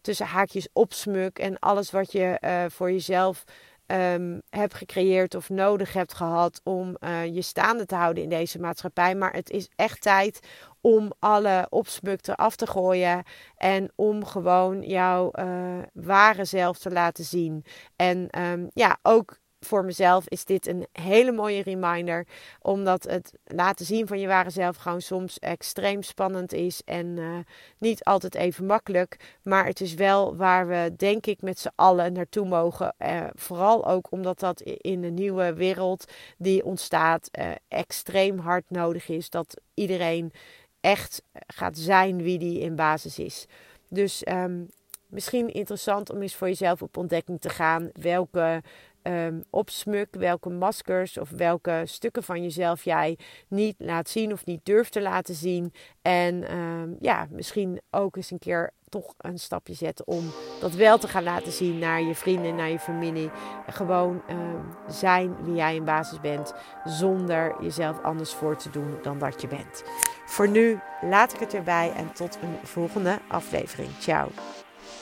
tussen 0.00 0.26
haakjes 0.26 0.68
opsmuk. 0.72 1.38
En 1.38 1.58
alles 1.58 1.90
wat 1.90 2.12
je 2.12 2.38
uh, 2.40 2.64
voor 2.68 2.90
jezelf 2.90 3.44
um, 3.92 4.42
hebt 4.48 4.74
gecreëerd 4.74 5.34
of 5.34 5.48
nodig 5.48 5.92
hebt 5.92 6.14
gehad 6.14 6.60
om 6.64 6.96
uh, 7.00 7.24
je 7.24 7.42
staande 7.42 7.86
te 7.86 7.94
houden 7.94 8.22
in 8.22 8.28
deze 8.28 8.58
maatschappij. 8.58 9.14
Maar 9.14 9.32
het 9.32 9.50
is 9.50 9.70
echt 9.76 10.00
tijd 10.00 10.40
om 10.80 11.12
alle 11.18 11.66
opsmuk 11.70 12.26
eraf 12.26 12.56
te 12.56 12.66
gooien 12.66 13.22
en 13.56 13.92
om 13.94 14.24
gewoon 14.24 14.82
jouw 14.82 15.30
uh, 15.32 15.78
ware 15.92 16.44
zelf 16.44 16.78
te 16.78 16.90
laten 16.90 17.24
zien. 17.24 17.64
En 17.96 18.40
um, 18.40 18.70
ja, 18.74 18.98
ook 19.02 19.36
voor 19.64 19.84
mezelf 19.84 20.28
is 20.28 20.44
dit 20.44 20.66
een 20.66 20.86
hele 20.92 21.32
mooie 21.32 21.62
reminder. 21.62 22.26
Omdat 22.60 23.02
het 23.04 23.32
laten 23.44 23.86
zien 23.86 24.06
van 24.06 24.20
je 24.20 24.26
ware 24.26 24.50
zelf 24.50 24.76
gewoon 24.76 25.00
soms 25.00 25.38
extreem 25.38 26.02
spannend 26.02 26.52
is. 26.52 26.82
En 26.84 27.06
uh, 27.06 27.38
niet 27.78 28.04
altijd 28.04 28.34
even 28.34 28.66
makkelijk. 28.66 29.38
Maar 29.42 29.66
het 29.66 29.80
is 29.80 29.94
wel 29.94 30.36
waar 30.36 30.68
we, 30.68 30.92
denk 30.96 31.26
ik, 31.26 31.42
met 31.42 31.58
z'n 31.58 31.72
allen 31.74 32.12
naartoe 32.12 32.46
mogen. 32.46 32.94
Uh, 32.98 33.26
vooral 33.34 33.86
ook 33.86 34.10
omdat 34.10 34.40
dat 34.40 34.60
in 34.60 35.00
de 35.00 35.10
nieuwe 35.10 35.54
wereld 35.54 36.12
die 36.38 36.64
ontstaat 36.64 37.28
uh, 37.38 37.50
extreem 37.68 38.38
hard 38.38 38.64
nodig 38.68 39.08
is. 39.08 39.30
Dat 39.30 39.60
iedereen 39.74 40.32
echt 40.80 41.22
gaat 41.46 41.78
zijn 41.78 42.22
wie 42.22 42.38
die 42.38 42.60
in 42.60 42.76
basis 42.76 43.18
is. 43.18 43.46
Dus 43.88 44.26
um, 44.28 44.68
misschien 45.06 45.52
interessant 45.52 46.10
om 46.10 46.22
eens 46.22 46.34
voor 46.34 46.48
jezelf 46.48 46.82
op 46.82 46.96
ontdekking 46.96 47.40
te 47.40 47.48
gaan 47.48 47.90
welke 47.92 48.62
um, 49.02 49.44
opsmuk, 49.50 50.08
welke 50.10 50.48
maskers 50.48 51.18
of 51.18 51.30
welke 51.30 51.82
stukken 51.84 52.22
van 52.22 52.42
jezelf 52.42 52.84
jij 52.84 53.18
niet 53.48 53.74
laat 53.78 54.08
zien 54.08 54.32
of 54.32 54.46
niet 54.46 54.64
durft 54.64 54.92
te 54.92 55.02
laten 55.02 55.34
zien. 55.34 55.72
En 56.02 56.56
um, 56.56 56.96
ja, 57.00 57.26
misschien 57.30 57.80
ook 57.90 58.16
eens 58.16 58.30
een 58.30 58.38
keer 58.38 58.72
toch 58.88 59.14
een 59.18 59.38
stapje 59.38 59.74
zetten 59.74 60.06
om 60.06 60.30
dat 60.60 60.72
wel 60.72 60.98
te 60.98 61.08
gaan 61.08 61.22
laten 61.22 61.52
zien 61.52 61.78
naar 61.78 62.02
je 62.02 62.14
vrienden, 62.14 62.54
naar 62.54 62.70
je 62.70 62.78
familie. 62.78 63.30
Gewoon 63.66 64.22
um, 64.30 64.64
zijn 64.88 65.44
wie 65.44 65.54
jij 65.54 65.74
in 65.74 65.84
basis 65.84 66.20
bent, 66.20 66.54
zonder 66.84 67.62
jezelf 67.62 68.02
anders 68.02 68.32
voor 68.32 68.56
te 68.56 68.70
doen 68.70 68.98
dan 69.02 69.18
dat 69.18 69.40
je 69.40 69.48
bent. 69.48 69.82
Voor 70.26 70.48
nu 70.48 70.80
laat 71.00 71.32
ik 71.32 71.40
het 71.40 71.54
erbij 71.54 71.92
en 71.92 72.12
tot 72.12 72.38
een 72.42 72.66
volgende 72.66 73.18
aflevering. 73.28 73.90
Ciao. 73.98 74.28